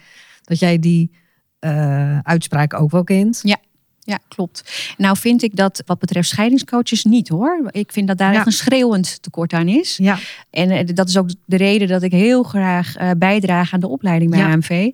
[0.42, 1.10] dat jij die
[1.58, 3.40] eh, uitspraak ook wel kent.
[3.42, 4.94] Ja, klopt.
[4.96, 7.68] Nou vind ik dat wat betreft scheidingscoaches niet hoor.
[7.70, 8.36] Ik vind dat daar Ja.
[8.38, 9.96] echt een schreeuwend tekort aan is.
[9.96, 10.18] Ja,
[10.50, 14.30] En eh, dat is ook de reden dat ik heel graag bijdraag aan de opleiding
[14.30, 14.52] bij Ja.
[14.52, 14.90] AMV.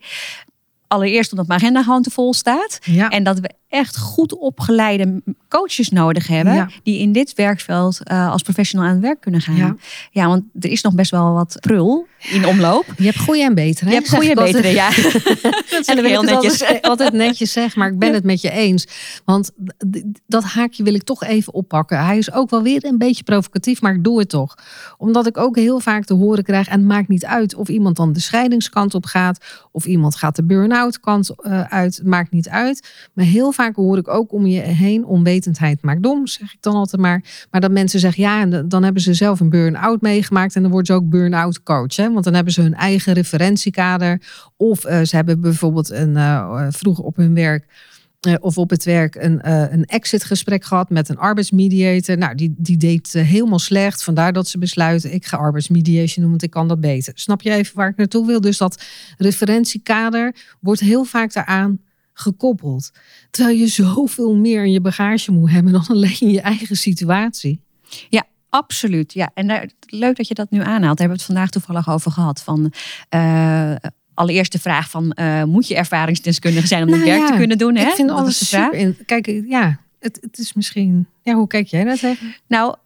[0.87, 2.79] Allereerst omdat mijn agenda gewoon te vol staat.
[2.83, 3.09] ja.
[3.09, 6.55] En dat we echt goed opgeleide coaches nodig hebben.
[6.55, 6.69] Ja.
[6.83, 9.57] Die in dit werkveld eh, als professional aan het werk kunnen gaan.
[9.57, 9.77] Ja.
[10.11, 10.27] Ja.
[10.27, 12.85] want er is nog best wel wat prul in omloop.
[12.97, 13.91] Je hebt goede en betere.
[13.91, 14.91] Je hebt goede en betere, ja.
[15.71, 16.61] dat En dan wil heel netjes.
[16.61, 18.87] altijd, altijd netjes zeggen, maar ik ben het met je eens.
[19.25, 19.51] Want
[20.27, 22.05] dat haakje wil ik toch even oppakken.
[22.05, 24.55] Hij is ook wel weer een beetje provocatief, maar ik doe het toch.
[24.99, 27.97] Omdat ik ook heel vaak te horen krijg, en het maakt niet uit of iemand
[27.97, 32.31] dan de scheidingskant op gaat, of iemand gaat de burn-out kant eh, uit, het maakt
[32.31, 32.89] niet uit.
[33.13, 36.75] Maar heel vaak hoor ik ook om je heen, onwetendheid maakt dom, zeg ik dan
[36.75, 37.47] altijd maar.
[37.51, 40.71] Maar dat mensen zeggen, ja, en dan hebben ze zelf een burn-out meegemaakt en dan
[40.71, 41.97] worden ze ook burn-out coach.
[41.97, 42.13] Hè?
[42.13, 44.23] Want dan hebben ze hun eigen referentiekader.
[44.57, 47.67] Of eh, ze hebben bijvoorbeeld een, eh, vroeger op hun werk
[48.23, 52.19] eh, of op het werk een, eh, een exitgesprek gehad met een arbeidsmediator.
[52.19, 54.03] Nou, die, die deed eh, helemaal slecht.
[54.05, 57.13] Vandaar dat ze besluiten, ik ga arbeidsmediation doen, want ik kan dat beter.
[57.17, 58.41] Snap je even waar ik naartoe wil?
[58.41, 58.83] Dus dat
[59.19, 61.79] referentiekader wordt heel vaak daaraan
[62.23, 62.91] gekoppeld.
[63.31, 67.61] Terwijl je zoveel meer in je bagage moet hebben dan alleen je eigen situatie.
[68.53, 69.31] Absoluut, ja.
[69.35, 70.81] En daar, leuk dat je dat nu aanhaalt.
[70.81, 72.43] Daar hebben we het vandaag toevallig over gehad.
[72.43, 72.73] Van,
[73.09, 73.75] eh,
[74.15, 77.39] allereerst de vraag van, eh, moet je ervaringsdeskundige zijn om dit Nou werk te ja,
[77.39, 77.77] kunnen doen?
[77.77, 77.87] Hè?
[77.87, 78.65] Ik vind Dat alles is de vraag.
[78.65, 78.79] super.
[78.79, 81.07] In, kijk, ja, het, het is misschien.
[81.23, 82.35] Ja, hoe kijk jij dat tegen?
[82.47, 82.77] Nou,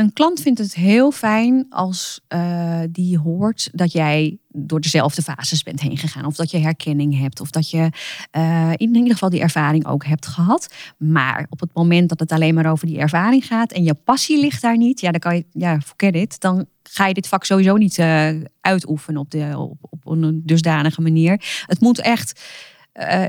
[0.00, 5.62] een klant vindt het heel fijn als eh, die hoort dat jij door dezelfde fases
[5.62, 6.24] bent heen gegaan.
[6.24, 7.40] Of dat je herkenning hebt.
[7.40, 7.90] Of dat je
[8.30, 10.74] eh, in ieder geval die ervaring ook hebt gehad.
[10.98, 14.40] Maar op het moment dat het alleen maar over die ervaring gaat en je passie
[14.40, 16.40] ligt daar niet, ja, dan kan je, ja, forget it.
[16.40, 18.28] Dan ga je dit vak sowieso niet eh,
[18.60, 21.64] uitoefenen op, de, op, op een dusdanige manier.
[21.66, 22.40] Het moet echt.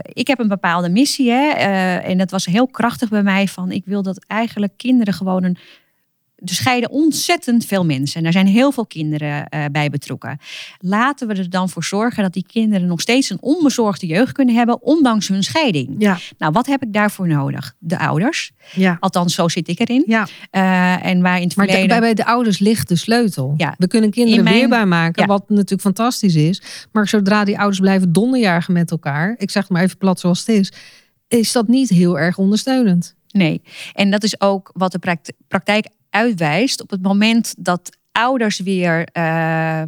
[0.03, 1.49] ik heb een bepaalde missie hè,
[1.99, 5.57] en dat was heel krachtig bij mij van ik wil dat eigenlijk kinderen gewoon een
[6.46, 8.18] er scheiden ontzettend veel mensen.
[8.18, 10.38] En daar zijn heel veel kinderen eh, bij betrokken.
[10.80, 14.56] Laten we er dan voor zorgen dat die kinderen nog steeds een onbezorgde jeugd kunnen
[14.56, 15.96] hebben, ondanks hun scheiding.
[15.98, 17.76] Ja, Nou, wat heb ik daarvoor nodig?
[17.80, 18.52] De ouders.
[18.74, 18.98] ja.
[19.00, 20.04] Althans, zo zit ik erin.
[20.08, 20.28] ja.
[20.50, 22.00] Eh, en waar in het Maar de- verleden...
[22.00, 23.54] bij, bij de ouders ligt de sleutel.
[23.58, 23.76] Ja.
[23.78, 25.28] We kunnen kinderen mijn- weerbaar maken, Ja.
[25.28, 26.62] wat natuurlijk fantastisch is.
[26.92, 30.39] Maar zodra die ouders blijven donderjagen met elkaar, ik zeg het maar even plat zoals
[30.39, 30.72] het is,
[31.28, 33.16] is dat niet heel erg ondersteunend.
[33.32, 33.62] Nee.
[33.94, 36.82] En dat is ook wat de prakt- praktijk uitwijst.
[36.82, 39.88] Op het moment dat ouders weer, eh, eh,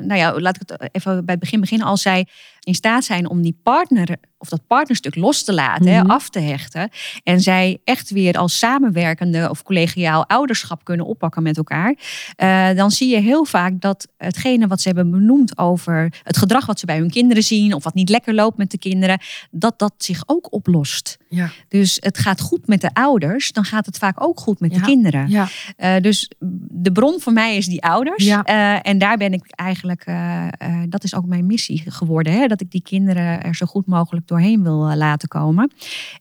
[0.00, 1.86] nou ja, laat ik het even bij het begin beginnen.
[1.86, 2.26] Als zij
[2.70, 6.10] in staat zijn om die partner of dat partnerstuk los te laten, hè, Mhm.
[6.10, 6.90] af te hechten.
[7.22, 11.94] En zij echt weer als samenwerkende of collegiaal ouderschap kunnen oppakken met elkaar.
[12.36, 16.66] eh, dan zie je heel vaak dat hetgene wat ze hebben benoemd over het gedrag
[16.66, 17.74] wat ze bij hun kinderen zien.
[17.74, 19.18] Of wat niet lekker loopt met de kinderen.
[19.50, 21.16] Dat dat zich ook oplost.
[21.28, 21.50] Ja.
[21.68, 24.80] Dus het gaat goed met de ouders, dan gaat het vaak ook goed met de
[24.80, 25.28] kinderen.
[25.28, 25.48] Ja.
[25.76, 26.30] Eh, dus
[26.70, 28.24] de bron voor mij is die ouders.
[28.24, 28.42] Ja.
[28.44, 30.04] Eh, en daar ben ik eigenlijk,
[30.88, 32.32] dat is ook mijn missie geworden.
[32.32, 32.46] Hè?
[32.46, 35.72] Dat ik die kinderen er zo goed mogelijk doorheen wil eh, laten komen.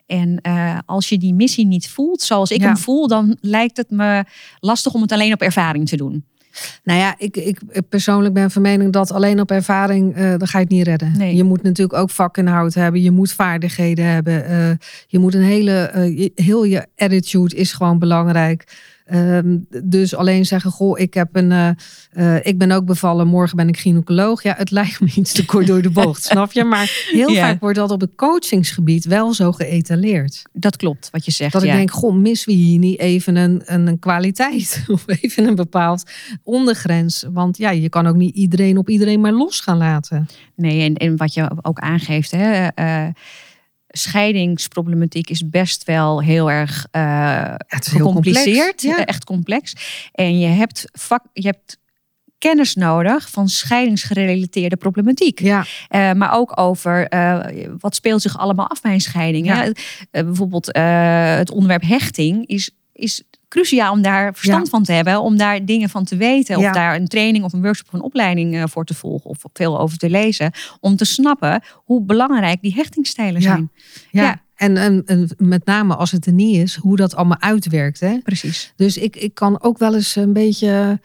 [0.06, 2.66] En eh, als je die missie niet voelt zoals ik Ja.
[2.66, 4.24] hem voel, dan lijkt het me
[4.60, 6.24] lastig om het alleen op ervaring te doen.
[6.84, 7.60] Nou ja, ik, ik
[7.90, 11.18] persoonlijk ben van mening dat alleen op ervaring, eh dan ga je het niet redden.
[11.18, 11.36] Nee.
[11.36, 14.78] Je moet natuurlijk ook vakinhoud hebben, je moet vaardigheden hebben.
[15.08, 15.92] je moet een hele,
[16.36, 18.78] heel je attitude is gewoon belangrijk.
[19.10, 21.70] Ehm, dus alleen zeggen, goh, ik, heb een, eh,
[22.12, 24.44] eh, ik ben ook bevallen, morgen ben ik gynaecoloog.
[24.44, 26.64] Ja, het lijkt me iets te kort door de bocht, snap je?
[26.64, 27.42] Maar heel Ja.
[27.42, 30.42] vaak wordt dat op het coachingsgebied wel zo geëtaleerd.
[30.54, 31.54] Dat klopt wat je zegt.
[31.54, 31.72] Dat ja.
[31.72, 34.84] ik denk, goh, missen we hier niet even een, een, een kwaliteit?
[34.88, 36.04] Of even een bepaald
[36.44, 37.26] ondergrens?
[37.34, 40.28] Want ja, je kan ook niet iedereen op iedereen maar los gaan laten.
[40.56, 43.08] Nee, en, en wat je ook aangeeft, hè, eh,
[44.00, 49.06] scheidingsproblematiek is best wel heel erg eh, Het is heel gecompliceerd, complex, ja.
[49.06, 49.74] echt complex.
[50.12, 51.78] En je hebt, vak, je hebt
[52.38, 55.40] kennis nodig van scheidingsgerelateerde problematiek.
[55.40, 57.40] Ja, Eh, maar ook over eh,
[57.80, 59.46] wat speelt zich allemaal af bij een scheiding.
[59.46, 59.64] Ja.
[60.12, 60.24] Hè?
[60.24, 60.66] Bijvoorbeeld
[61.38, 64.70] het onderwerp hechting is, is cruciaal om daar verstand Ja.
[64.72, 65.22] van te hebben.
[65.22, 66.60] Om daar dingen van te weten.
[66.60, 66.68] Ja.
[66.68, 69.30] Of daar een training of een workshop of een opleiding eh, voor te volgen.
[69.30, 70.52] Of veel over te lezen.
[70.80, 73.72] Om te snappen hoe belangrijk die hechtingsstijlen zijn.
[74.12, 74.22] ja.
[74.22, 74.42] Ja.
[74.56, 78.00] En, en, en met name als het er niet is, hoe dat allemaal uitwerkt.
[78.00, 78.18] Hè?
[78.18, 78.74] Precies.
[78.76, 81.00] Dus ik, ik kan ook wel eens een beetje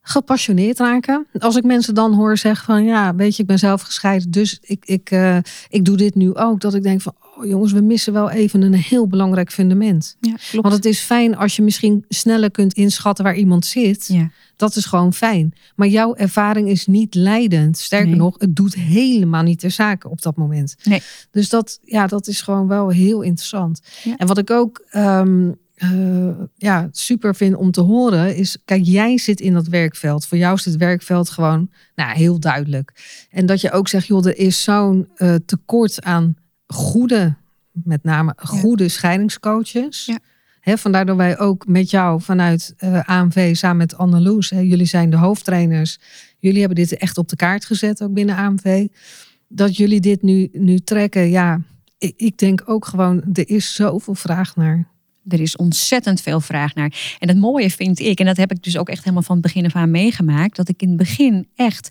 [0.00, 1.26] gepassioneerd raken.
[1.38, 4.58] Als ik mensen dan hoor zeggen van ja, weet je, ik ben zelf gescheiden, dus
[4.62, 5.36] ik, ik, eh,
[5.68, 6.60] ik doe dit nu ook.
[6.60, 7.14] Dat ik denk van,
[7.44, 10.16] jongens, we missen wel even een heel belangrijk fundament.
[10.20, 10.62] Ja, klopt.
[10.68, 14.06] Want het is fijn als je misschien sneller kunt inschatten waar iemand zit.
[14.06, 14.30] ja.
[14.56, 15.54] Dat is gewoon fijn.
[15.76, 17.78] Maar jouw ervaring is niet leidend.
[17.78, 18.16] Sterker Nee.
[18.16, 20.76] nog, het doet helemaal niet ter zake op dat moment.
[20.82, 21.02] Nee.
[21.30, 23.80] Dus dat, ja, dat is gewoon wel heel interessant.
[24.04, 24.16] Ja.
[24.16, 28.58] En wat ik ook ehm, eh, ja, super vind om te horen is...
[28.64, 30.26] Kijk, jij zit in dat werkveld.
[30.26, 32.92] Voor jou is het werkveld gewoon nou, heel duidelijk.
[33.30, 36.36] En dat je ook zegt, joh, er is zo'n eh, tekort aan
[36.68, 37.36] goede
[37.84, 40.06] met name goede scheidingscoaches.
[40.06, 40.18] Ja.
[40.76, 45.10] Vandaar dat wij ook met jou vanuit eh, AMV samen met Anneloes, hè, jullie zijn
[45.10, 45.98] de hoofdtrainers.
[46.38, 48.86] Jullie hebben dit echt op de kaart gezet, ook binnen AMV.
[49.48, 51.60] Dat jullie dit nu, nu trekken, ja,
[51.98, 54.88] ik, ik denk ook gewoon, er is zoveel vraag naar.
[55.28, 57.16] Er is ontzettend veel vraag naar.
[57.18, 59.44] En het mooie vind ik, en dat heb ik dus ook echt helemaal van het
[59.44, 61.90] begin af aan meegemaakt, dat ik in het begin echt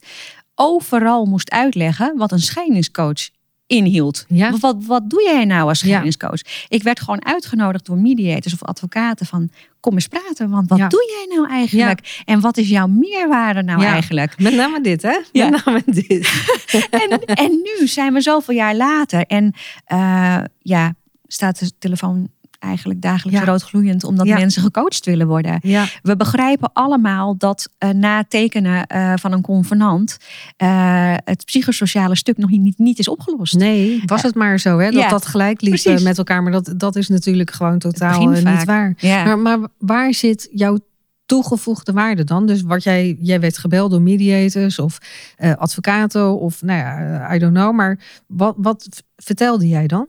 [0.56, 3.30] overal moest uitleggen wat een scheidingscoach
[3.68, 4.26] inhield.
[4.28, 4.57] Ja.
[4.59, 5.88] Wat, wat, doe jij nou als Ja.
[5.88, 6.41] scheidingscoach?
[6.68, 9.49] Ik werd gewoon uitgenodigd door mediators of advocaten van
[9.80, 10.88] kom eens praten, want wat Ja.
[10.88, 12.22] doe jij nou eigenlijk?
[12.26, 14.39] En wat is jouw meerwaarde nou eigenlijk?
[14.39, 15.18] Met name dit, hè?
[15.32, 15.49] Ja.
[15.49, 16.43] Met name dit.
[17.09, 19.53] en, en nu zijn we zoveel jaar later en
[19.86, 20.93] eh, ja,
[21.28, 22.30] staat de telefoon
[22.68, 23.45] eigenlijk dagelijks Ja.
[23.45, 24.38] roodgloeiend omdat Ja.
[24.38, 25.59] mensen gecoacht willen worden.
[25.61, 30.18] Ja, We begrijpen allemaal dat eh, na het tekenen eh, van een convenant
[30.57, 33.55] eh, het psychosociale stuk nog niet, niet is opgelost.
[33.55, 34.91] nee, was het maar zo, hè?
[34.91, 36.03] Dat dat gelijk liep precies.
[36.03, 36.43] met elkaar.
[36.43, 38.93] Maar dat, dat is natuurlijk gewoon totaal niet waar.
[38.97, 39.24] Ja.
[39.24, 40.78] Maar, maar waar zit jouw
[41.26, 42.45] toegevoegde waarde dan?
[42.45, 44.97] Dus wat jij, jij werd gebeld door mediators of
[45.36, 47.76] eh, advocaten of nou ja, I don't know.
[47.76, 50.07] Maar wat, wat vertelde jij dan?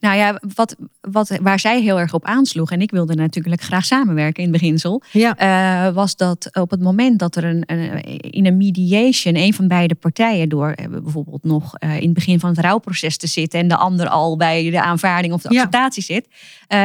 [0.00, 3.84] Nou ja, wat, wat, waar zij heel erg op aansloeg, en ik wilde natuurlijk graag
[3.84, 8.02] samenwerken in het beginsel, Ja, eh, was dat op het moment dat er een, een,
[8.20, 12.40] in een mediation een van beide partijen door eh, bijvoorbeeld nog eh, in het begin
[12.40, 15.56] van het rouwproces te zitten en de ander al bij de aanvaarding of de Ja.
[15.62, 16.28] acceptatie zit,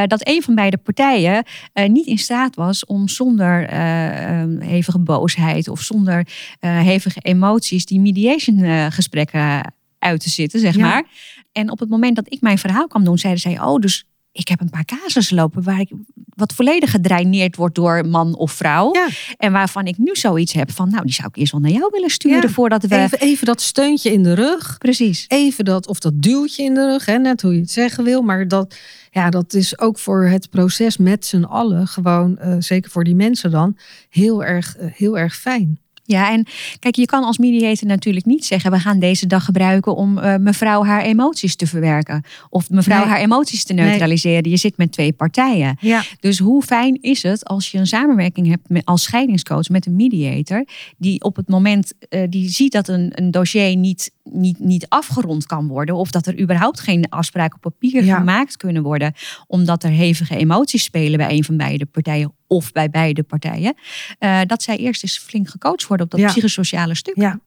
[0.07, 1.43] dat een van beide partijen
[1.87, 6.27] niet in staat was om zonder eh, eh, hevige boosheid of zonder
[6.59, 10.81] hevige emoties die mediation gesprekken uit te zitten, zeg Ja.
[10.87, 11.03] maar.
[11.51, 14.47] En op het moment dat ik mijn verhaal kwam doen, zeiden zij: Oh, dus ik
[14.47, 15.91] heb een paar casussen lopen waar ik
[16.27, 18.93] wat volledig gedraineerd wordt door man of vrouw.
[18.93, 19.07] Ja.
[19.37, 21.89] En waarvan ik nu zoiets heb van, nou, die zou ik eerst wel naar jou
[21.91, 22.49] willen sturen Ja.
[22.49, 22.95] voordat we.
[22.97, 24.77] even, even dat steuntje in de rug.
[24.77, 25.25] Precies.
[25.27, 28.21] Even dat, of dat duwtje in de rug, hè, net hoe je het zeggen wil.
[28.21, 28.75] Maar dat,
[29.11, 33.15] ja, dat is ook voor het proces met z'n allen gewoon, eh, zeker voor die
[33.15, 33.77] mensen dan,
[34.09, 35.79] heel erg, eh, heel erg fijn.
[36.07, 36.45] Ja, en
[36.79, 40.35] kijk, je kan als mediator natuurlijk niet zeggen: we gaan deze dag gebruiken om eh,
[40.35, 42.23] mevrouw haar emoties te verwerken.
[42.49, 43.07] Of mevrouw Nee.
[43.07, 44.49] haar emoties te neutraliseren.
[44.49, 45.77] Je zit met twee partijen.
[45.79, 49.85] Ja, Dus hoe fijn is het als je een samenwerking hebt met, als scheidingscoach met
[49.85, 50.65] een mediator,
[50.97, 55.45] die op het moment eh, die ziet dat een, een dossier niet, niet, niet afgerond
[55.45, 58.17] kan worden, of dat er überhaupt geen afspraken op papier Ja.
[58.17, 59.13] gemaakt kunnen worden,
[59.47, 63.75] omdat er hevige emoties spelen bij een van beide partijen of bij beide partijen,
[64.19, 66.27] eh, dat zij eerst eens flink gecoacht worden op dat Ja.
[66.27, 67.15] psychosociale stuk.
[67.15, 67.39] ja.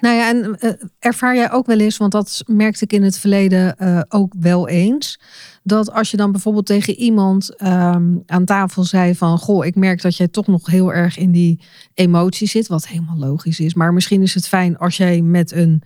[0.00, 3.18] Nou ja, en eh, ervaar jij ook wel eens, want dat merkte ik in het
[3.18, 5.20] verleden eh, ook wel eens.
[5.62, 9.38] Dat als je dan bijvoorbeeld tegen iemand ehm, aan tafel zei van...
[9.38, 11.60] Goh, ik merk dat jij toch nog heel erg in die
[11.94, 12.66] emotie zit.
[12.66, 13.74] Wat helemaal logisch is.
[13.74, 15.82] Maar misschien is het fijn als jij met een,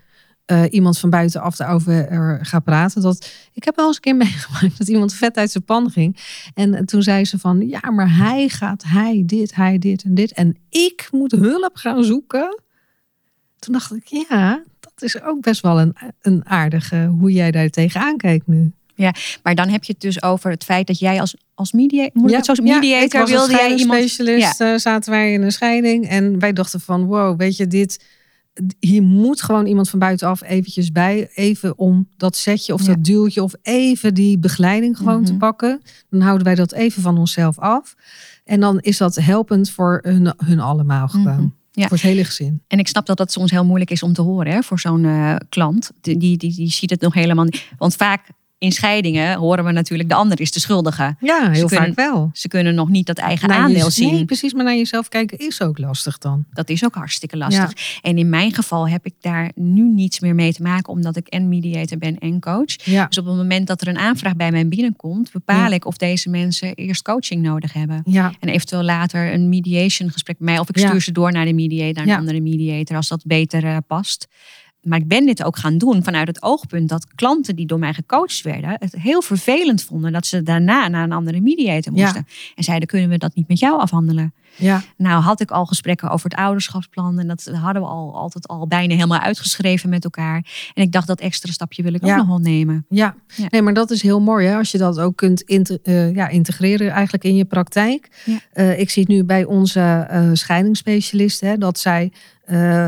[0.48, 3.02] eh, iemand van buitenaf daarover er gaat praten.
[3.02, 6.16] Dat, ik heb wel eens een keer meegemaakt dat iemand vet uit zijn pan ging.
[6.54, 10.32] En toen zei ze van, ja, maar hij gaat, hij dit, hij dit en dit.
[10.32, 12.60] En ik moet hulp gaan zoeken.
[13.58, 17.68] Toen dacht ik, ja, dat is ook best wel een, een aardige hoe jij daar
[17.68, 18.72] tegenaan kijkt nu.
[19.42, 22.34] Maar dan heb je het dus over het feit dat jij als, als media, moet
[22.34, 26.08] het zo ik mediator was wilde jij iemand specialist eh, zaten wij in een scheiding
[26.08, 28.04] en wij dachten van wow, weet je dit,
[28.78, 32.86] hier moet gewoon iemand van buitenaf eventjes bij, even om dat setje of Ja.
[32.94, 35.40] dat duwtje of even die begeleiding gewoon te Mhm.
[35.40, 35.80] pakken.
[36.10, 37.94] Dan houden wij dat even van onszelf af
[38.44, 41.34] en dan is dat helpend voor hun, hun allemaal gewoon.
[41.34, 41.46] Mhm.
[41.72, 41.86] Ja.
[41.88, 42.62] Voor het hele gezin.
[42.66, 45.04] En ik snap dat dat soms heel moeilijk is om te horen hè, voor zo'n
[45.04, 45.90] eh, klant.
[46.00, 47.68] Die, die, die, die ziet het nog helemaal niet.
[47.78, 48.28] Want vaak
[48.58, 51.16] in scheidingen horen we natuurlijk de ander is de schuldige.
[51.20, 52.30] Ja, heel kunnen- vaak wel.
[52.32, 54.14] Ze kunnen nog niet dat eigen Naar aandeel je- zien.
[54.14, 56.44] Nee, precies, maar naar jezelf kijken is ook lastig dan.
[56.52, 57.72] Dat is ook hartstikke lastig.
[58.02, 61.26] En in mijn geval heb ik daar nu niets meer mee te maken, omdat ik
[61.26, 62.84] en mediator ben en coach.
[62.84, 65.74] Ja, Dus op het moment dat er een aanvraag bij mij binnenkomt, bepaal Ja.
[65.74, 68.02] ik of deze mensen eerst coaching nodig hebben.
[68.04, 70.58] ja, En eventueel later een mediation gesprek met mij.
[70.58, 73.64] Of ik stuur ze door naar de mediator, naar een andere mediator, als dat beter
[73.64, 74.28] eh, past.
[74.82, 77.94] Maar ik ben dit ook gaan doen vanuit het oogpunt dat klanten die door mij
[77.94, 82.02] gecoacht werden, het heel vervelend vonden dat ze daarna naar een andere mediator Ja.
[82.02, 82.26] moesten.
[82.54, 84.34] En zeiden, kunnen we dat niet met jou afhandelen?
[84.56, 87.18] Ja, Nou had ik al gesprekken over het ouderschapsplan.
[87.18, 90.70] En dat hadden we al altijd al bijna helemaal uitgeschreven met elkaar.
[90.74, 92.10] En ik dacht, dat extra stapje wil ik Ja.
[92.12, 92.86] ook nog wel nemen.
[92.88, 93.14] ja.
[93.36, 93.46] Ja.
[93.50, 94.56] Nee, maar dat is heel mooi hè?
[94.56, 98.08] als je dat ook kunt eh, ja, integreren eigenlijk in je praktijk.
[98.52, 102.12] Eh, ik zie het nu bij onze eh scheidingsspecialisten hè, dat zij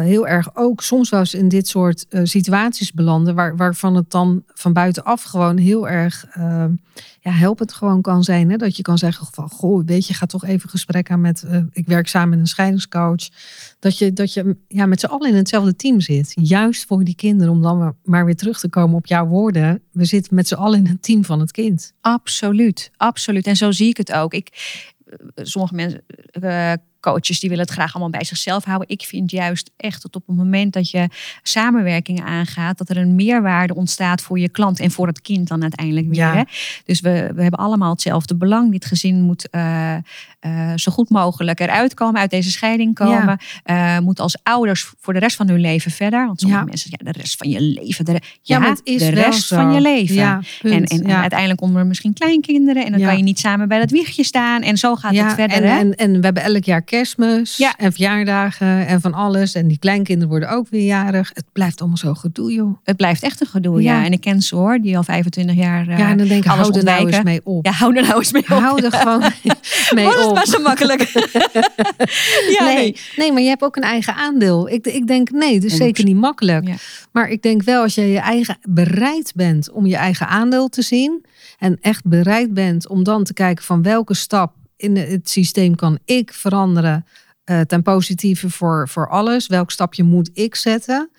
[0.02, 4.42] heel erg ook soms wel eens in dit soort situaties belanden, waar, waarvan het dan
[4.54, 6.26] van buitenaf gewoon heel erg
[7.22, 8.50] ja, helpend gewoon kan zijn.
[8.50, 8.56] Hè?
[8.56, 11.62] Dat je kan zeggen van, goh, weet je, ga toch even gesprek aan met, eh,
[11.72, 13.28] ik werk samen met een scheidingscoach.
[13.78, 16.32] Dat je, dat je ja, met z'n allen in hetzelfde team zit.
[16.40, 19.82] Juist voor die kinderen, om dan maar- weer terug te komen op jouw woorden.
[19.92, 21.92] We zitten met z'n allen in een team van het kind.
[22.00, 23.46] Absoluut, absoluut.
[23.46, 24.34] En zo zie ik het ook.
[24.34, 24.48] Ik,
[25.06, 28.88] eh, sommige mensen, eh, coaches, die willen het graag allemaal bij zichzelf houden.
[28.88, 31.08] Ik vind juist echt dat op het moment dat je
[31.42, 35.62] samenwerking aangaat, dat er een meerwaarde ontstaat voor je klant en voor het kind dan
[35.62, 36.18] uiteindelijk weer.
[36.18, 36.34] Ja.
[36.34, 36.42] Hè?
[36.84, 38.70] Dus we, we hebben allemaal hetzelfde belang.
[38.70, 43.38] Dit gezin moet eh, eh, zo goed mogelijk eruit komen, uit deze scheiding komen.
[43.62, 46.26] Eh, moet als ouders voor de rest van hun leven verder.
[46.26, 46.68] Want sommige Ja.
[46.68, 48.04] mensen, ja, de rest van je leven.
[48.04, 49.56] De, Ja, het is de rest zo.
[49.56, 50.44] van je leven.
[50.62, 52.84] En, en, uiteindelijk onder misschien kleinkinderen.
[52.84, 54.62] En dan kan je niet samen bij dat wiegje staan.
[54.62, 55.56] En zo gaat het verder.
[55.56, 57.74] en, en, en we hebben elk jaar kerstmis Ja.
[57.76, 59.54] en verjaardagen en van alles.
[59.54, 61.30] En die kleinkinderen worden ook weer jarig.
[61.34, 62.78] Het blijft allemaal zo gedoe, joh.
[62.84, 63.82] het blijft echt een gedoe.
[63.82, 63.98] Ja.
[63.98, 64.04] Ja.
[64.04, 65.88] En ik ken ze hoor, die al 25 jaar.
[65.88, 67.66] eh, ja, en dan denk ik, hou er nou eens mee op.
[67.66, 68.48] Ja, hou er nou eens mee op.
[68.48, 69.20] Hou er gewoon
[69.94, 70.34] mee Was het op.
[70.34, 71.00] maar zo makkelijk.
[72.58, 72.96] ja, nee, nee.
[73.16, 73.32] nee.
[73.32, 74.68] maar je hebt ook een eigen aandeel.
[74.68, 76.66] Ik, ik denk, nee, het is zeker niet makkelijk.
[76.68, 76.74] Ja.
[77.12, 80.82] Maar ik denk wel, als je je eigen bereid bent om je eigen aandeel te
[80.82, 81.24] zien.
[81.58, 85.98] En echt bereid bent om dan te kijken van welke stap in het systeem kan
[86.04, 87.04] ik veranderen.
[87.44, 89.46] eh, ten positieve voor, voor alles.
[89.46, 91.10] Welk stapje moet ik zetten?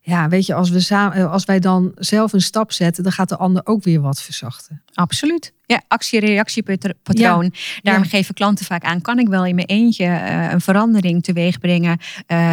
[0.00, 3.12] Ja, weet je, als, we samen, eh, als wij dan zelf een stap zetten, dan
[3.12, 4.82] gaat de ander ook weer wat verzachten.
[4.94, 5.52] Absoluut.
[5.66, 7.52] Ja, actie-reactiepatroon.
[7.82, 8.08] Daarom Ja.
[8.08, 11.98] geven klanten vaak aan, kan ik wel in mijn eentje eh, een verandering teweeg brengen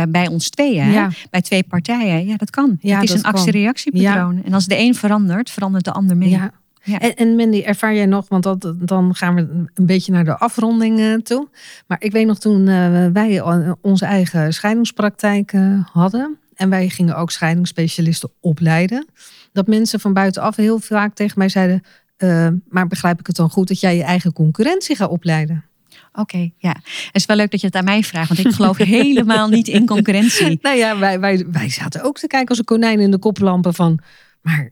[0.10, 0.92] bij ons tweeën?
[0.92, 1.10] Ja.
[1.30, 2.26] bij twee partijen.
[2.28, 2.78] Ja, dat kan.
[2.82, 4.44] Ja, het is een actie-reactiepatroon.
[4.44, 6.30] En als de een verandert, verandert de ander mee.
[6.30, 6.52] Ja.
[6.88, 7.00] Ja.
[7.00, 9.42] En, en Mandy, ervaar jij nog, want dat, dan gaan we
[9.74, 11.48] een beetje naar de afronding toe.
[11.88, 13.42] Maar ik weet nog toen eh, wij
[13.82, 15.54] onze eigen scheidingspraktijk
[15.92, 16.38] hadden.
[16.56, 19.08] En wij gingen ook scheidingsspecialisten opleiden.
[19.52, 21.84] Dat mensen van buitenaf heel vaak tegen mij zeiden.
[22.18, 25.66] eh, maar begrijp ik het dan goed dat jij je eigen concurrentie gaat opleiden?
[26.14, 26.76] Oké, ja.
[26.84, 29.68] Het is wel leuk dat je het aan mij vraagt, want ik geloof helemaal niet
[29.68, 30.60] in concurrentie.
[30.62, 33.74] Nou ja, wij, wij, wij zaten ook te kijken als een konijn in de koplampen
[33.74, 34.00] van.
[34.42, 34.72] Maar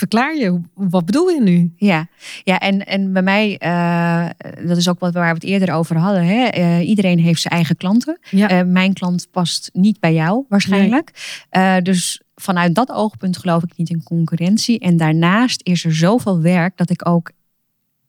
[0.00, 1.72] verklaar je, wat bedoel je nu?
[1.76, 2.06] Ja,
[2.44, 4.26] ja en, en bij mij, eh,
[4.66, 6.24] dat is ook wat waar we het eerder over hadden.
[6.24, 6.44] Hè?
[6.44, 8.18] Eh, iedereen heeft zijn eigen klanten.
[8.30, 8.48] Ja.
[8.48, 11.38] Eh, mijn klant past niet bij jou waarschijnlijk.
[11.82, 14.78] Dus vanuit dat oogpunt geloof ik niet in concurrentie.
[14.78, 17.30] En daarnaast is er zoveel werk dat ik ook.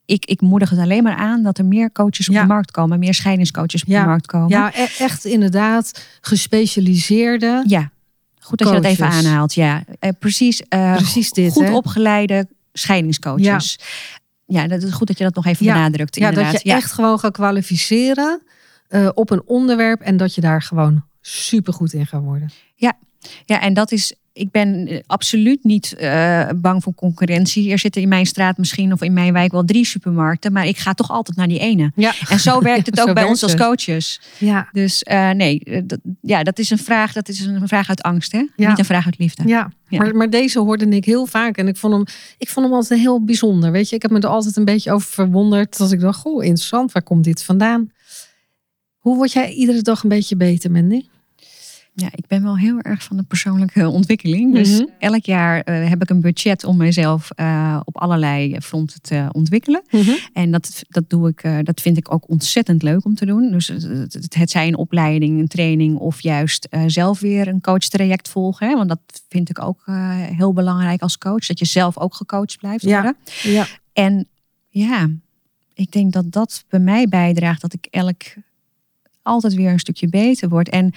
[0.06, 2.42] Ik, ik moedig het alleen maar aan dat er meer coaches op Ja.
[2.42, 4.02] de markt komen, meer scheidingscoaches op Ja.
[4.02, 4.50] de markt komen.
[4.50, 7.64] Ja, e- echt inderdaad gespecialiseerde.
[7.68, 7.92] Ja.
[8.52, 9.54] Goed dat je dat even aanhaalt.
[9.54, 10.62] Ja, Eh, precies.
[10.70, 11.74] eh, Precies dit, Goed hè?
[11.74, 13.80] opgeleide scheidingscoaches.
[14.45, 14.68] Ja.
[14.68, 15.74] dat is goed dat je dat nog even Ja.
[15.74, 16.16] benadrukt.
[16.16, 16.52] Ja, Inderdaad.
[16.54, 18.41] dat je echt gewoon gaat kwalificeren
[18.88, 22.49] eh, op een onderwerp en dat je daar gewoon supergoed in gaat worden.
[23.45, 24.14] Ja, en dat is.
[24.34, 27.72] Ik ben eh, absoluut niet eh, bang voor concurrentie.
[27.72, 30.78] Er zitten in mijn straat misschien of in mijn wijk wel drie supermarkten, maar ik
[30.78, 31.92] ga toch altijd naar die ene.
[31.96, 34.22] Ja, En zo werkt het ook bij ons als coaches.
[34.38, 37.14] ja, Dus eh, nee, dat, ja, dat is een vraag.
[37.14, 38.46] Dat is een vraag uit angst, hè?
[38.56, 38.70] Ja.
[38.70, 39.48] Niet een vraag uit liefde.
[39.48, 39.72] ja.
[39.92, 39.98] Ja.
[39.98, 42.04] Maar, maar deze hoorde ik heel vaak en ik vond, hem,
[42.38, 43.72] ik vond hem altijd heel bijzonder.
[43.72, 45.78] Weet je, ik heb me er altijd een beetje over verwonderd.
[45.78, 47.92] Dat ik dacht, goh, interessant, waar komt dit vandaan?
[48.98, 51.06] Hoe word jij iedere dag een beetje beter, Mandy?
[51.94, 54.54] Ja, ik ben wel heel erg van de persoonlijke ontwikkeling.
[54.54, 54.86] Dus Mhm.
[55.00, 59.82] elk jaar eh, heb ik een budget om mezelf eh, op allerlei fronten te ontwikkelen.
[60.34, 63.52] En dat, dat doe ik, eh, dat vind ik ook ontzettend leuk om te doen.
[63.52, 68.68] Dus het, het, zij een opleiding, een training of juist zelf weer een coachtraject volgen.
[68.68, 68.76] Hè?
[68.76, 69.84] Want dat vind ik ook
[70.38, 71.46] heel belangrijk als coach.
[71.46, 72.94] Dat je zelf ook gecoacht blijft Ja.
[73.02, 73.16] worden.
[73.44, 74.28] Ja, En
[74.70, 75.10] ja,
[75.74, 78.22] ik denk dat dat bij mij bijdraagt dat ik elk
[79.22, 80.70] altijd weer een stukje beter word.
[80.70, 80.94] En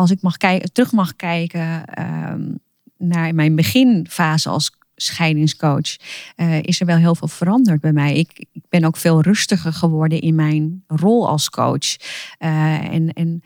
[0.00, 0.36] als ik mag
[0.72, 2.54] terug mag kijken ehm,
[2.96, 5.96] naar mijn beginfase als scheidingscoach,
[6.36, 8.14] eh, is er wel heel veel veranderd bij mij.
[8.14, 11.96] Ik, ik ben ook veel rustiger geworden in mijn rol als coach.
[12.38, 13.42] Eh, en en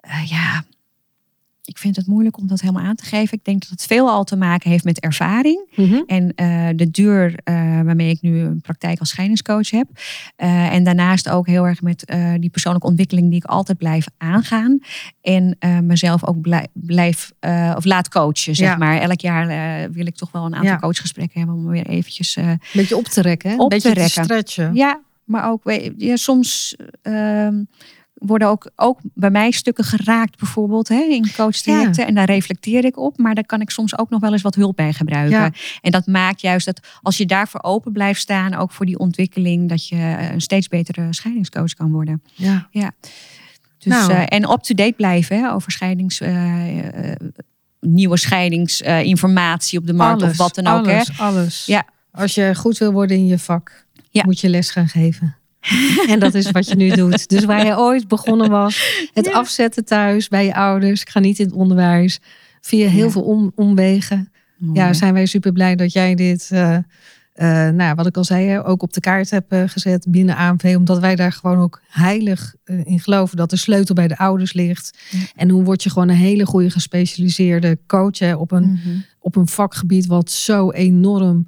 [0.00, 0.64] eh, ja,
[1.66, 3.38] ik vind het moeilijk om dat helemaal aan te geven.
[3.38, 5.68] Ik denk dat het veel al te maken heeft met ervaring.
[5.76, 6.02] Mhm.
[6.06, 9.86] En eh, de duur eh, waarmee ik nu een praktijk als scheidingscoach heb.
[10.36, 12.04] Eh, en daarnaast ook heel erg met
[12.40, 14.78] die persoonlijke ontwikkeling die ik altijd blijf aangaan.
[15.20, 17.32] En mezelf ook blij- blijf
[17.76, 18.76] of laat coachen, zeg Ja.
[18.76, 18.98] maar.
[19.00, 19.46] Elk jaar
[19.92, 20.78] wil ik toch wel een aantal Ja.
[20.78, 23.56] coachgesprekken hebben om weer eventjes Een beetje op te rekken, hè?
[23.56, 24.24] Op een beetje te rekken.
[24.24, 24.74] stretchen.
[24.74, 27.62] ja, maar ook ja, soms ehm,
[28.18, 32.06] worden ook, ook bij mij stukken geraakt, bijvoorbeeld hè, in coachtrajecten.
[32.06, 33.18] En daar reflecteer ik op.
[33.18, 35.38] Maar daar kan ik soms ook nog wel eens wat hulp bij gebruiken.
[35.38, 35.50] Ja.
[35.80, 39.68] En dat maakt juist dat als je daarvoor open blijft staan, ook voor die ontwikkeling,
[39.68, 39.96] dat je
[40.32, 42.22] een steeds betere scheidingscoach kan worden.
[42.34, 42.68] Ja.
[43.78, 44.12] Dus, Nou.
[44.12, 46.20] eh, en up-to-date blijven hè, over scheidings.
[46.20, 47.16] eh, eh,
[47.80, 50.86] nieuwe scheidingsinformatie op de markt of wat dan ook.
[50.86, 50.92] Hè.
[50.92, 51.66] Alles, alles.
[51.66, 51.84] Ja.
[52.10, 54.22] Als je goed wil worden in je vak, Ja.
[54.24, 55.36] moet je les gaan geven.
[56.12, 57.28] En dat is wat je nu doet.
[57.28, 59.32] Dus waar je ooit begonnen was, het Ja.
[59.32, 61.00] afzetten thuis bij je ouders.
[61.00, 62.20] Ik ga niet in het onderwijs.
[62.60, 63.10] Via heel Ja.
[63.10, 64.30] veel om, omwegen.
[64.56, 66.74] Mooi, Ja, zijn wij super blij dat jij dit, eh,
[67.32, 70.74] eh, nou, wat ik al zei, ook op de kaart hebt eh, gezet binnen AMV.
[70.78, 74.98] Omdat wij daar gewoon ook heilig in geloven dat de sleutel bij de ouders ligt.
[75.10, 75.18] Ja.
[75.36, 78.96] En hoe word je gewoon een hele goede gespecialiseerde coach hè, op, een, Mhm.
[79.18, 81.46] op een vakgebied wat zo enorm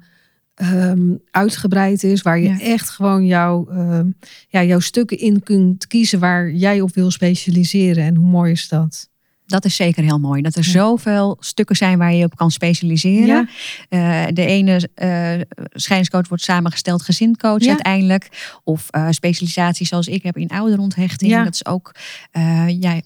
[0.59, 0.99] ehm,
[1.31, 2.21] uitgebreid is.
[2.21, 2.59] Waar je Ja.
[2.59, 4.07] echt gewoon jouw, ehm,
[4.47, 8.03] ja, jouw stukken in kunt kiezen waar jij op wil specialiseren.
[8.03, 9.07] En hoe mooi is dat?
[9.45, 10.41] Dat is zeker heel mooi.
[10.41, 10.71] Dat er Ja.
[10.71, 13.49] zoveel stukken zijn waar je op kan specialiseren.
[13.89, 14.25] Ja.
[14.25, 15.33] Eh, de ene eh
[15.73, 17.69] schijnscoach wordt samengesteld gezindcoach Ja.
[17.69, 18.27] uiteindelijk.
[18.63, 21.43] Of eh, specialisatie zoals ik heb in ouderonthechting.
[21.43, 21.91] Dat is ook,
[22.31, 22.97] ja, eh,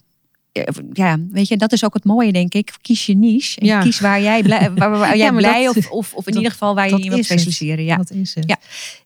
[0.92, 2.72] ja, weet je, dat is ook het mooie, denk ik.
[2.80, 3.60] Kies je niche.
[3.60, 3.80] En Ja.
[3.80, 6.34] Kies waar jij blij, waar, waar jij Ja, blij dat- of, of, of in dat-
[6.34, 7.24] ieder geval waar je het.
[7.24, 7.84] specialiseren.
[7.84, 7.96] Ja.
[7.96, 8.48] Dat is het.
[8.48, 8.56] Ja.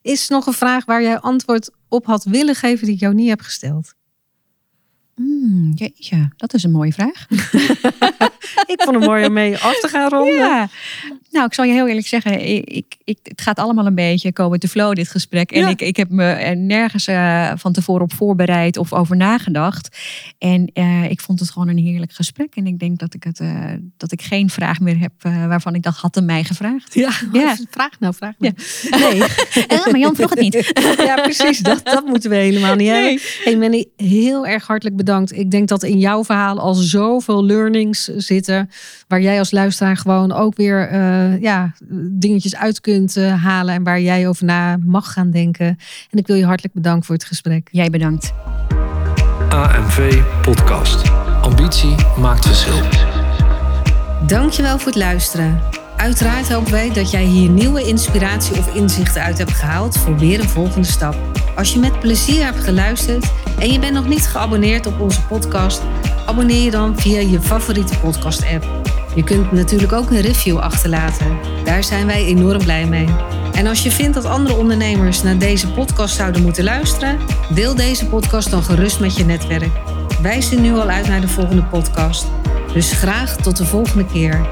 [0.01, 3.29] Is nog een vraag waar jij antwoord op had willen geven die ik jou niet
[3.29, 3.93] heb gesteld?
[5.15, 7.25] Mm, jeetje, dat is een mooie vraag.
[8.73, 10.35] Ik vond het mooi om mee af te gaan ronden.
[10.35, 10.69] Ja.
[11.31, 14.59] Nou, ik zal je heel eerlijk zeggen, ik, ik, het gaat allemaal een beetje komen
[14.59, 15.51] te flow, dit gesprek.
[15.51, 15.67] En Ja.
[15.69, 19.97] ik, ik heb me er nergens eh, van tevoren op voorbereid of over nagedacht.
[20.37, 22.55] En eh, ik vond het gewoon een heerlijk gesprek.
[22.55, 23.63] En ik denk dat ik, het, eh,
[23.97, 25.11] dat ik geen vraag meer heb
[25.47, 26.93] waarvan ik dacht, had hem mij gevraagd.
[26.93, 27.55] Ja, Ja.
[27.69, 28.53] vraag nou, vraag nou.
[28.89, 29.23] Nee.
[29.67, 30.71] Eh, maar Jan vroeg het niet.
[31.09, 31.59] Ja, precies.
[31.59, 33.03] Dat, dat moeten we helemaal niet hebben.
[33.09, 33.19] Nee.
[33.43, 35.31] Hey Manny, heel erg hartelijk bedankt.
[35.37, 38.69] Ik denk dat in jouw verhaal al zoveel learnings zitten.
[39.07, 41.73] Waar jij als luisteraar gewoon ook weer eh, ja,
[42.11, 43.73] dingetjes uit kunt eh, halen.
[43.73, 45.67] En waar jij over na mag gaan denken.
[46.09, 47.67] En ik wil je hartelijk bedanken voor het gesprek.
[47.71, 48.33] Jij bedankt.
[49.49, 51.11] AMV Podcast.
[51.41, 52.81] Ambitie maakt verschil.
[54.27, 55.59] Dankjewel voor het luisteren.
[55.99, 60.39] Uiteraard hopen wij dat jij hier nieuwe inspiratie of inzichten uit hebt gehaald voor weer
[60.39, 61.15] een volgende stap.
[61.55, 65.81] Als je met plezier hebt geluisterd en je bent nog niet geabonneerd op onze podcast,
[66.25, 68.98] abonneer je dan via je favoriete podcast-app.
[69.19, 71.39] Je kunt natuurlijk ook een review achterlaten.
[71.63, 73.07] Daar zijn wij enorm blij mee.
[73.53, 77.19] En als je vindt dat andere ondernemers naar deze podcast zouden moeten luisteren,
[77.53, 79.71] deel deze podcast dan gerust met je netwerk.
[80.21, 82.25] Wij zien nu al uit naar de volgende podcast.
[82.73, 84.49] Dus graag tot de volgende keer.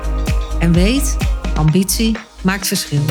[0.59, 1.17] En weet,
[1.55, 3.05] ambitie maakt verschil.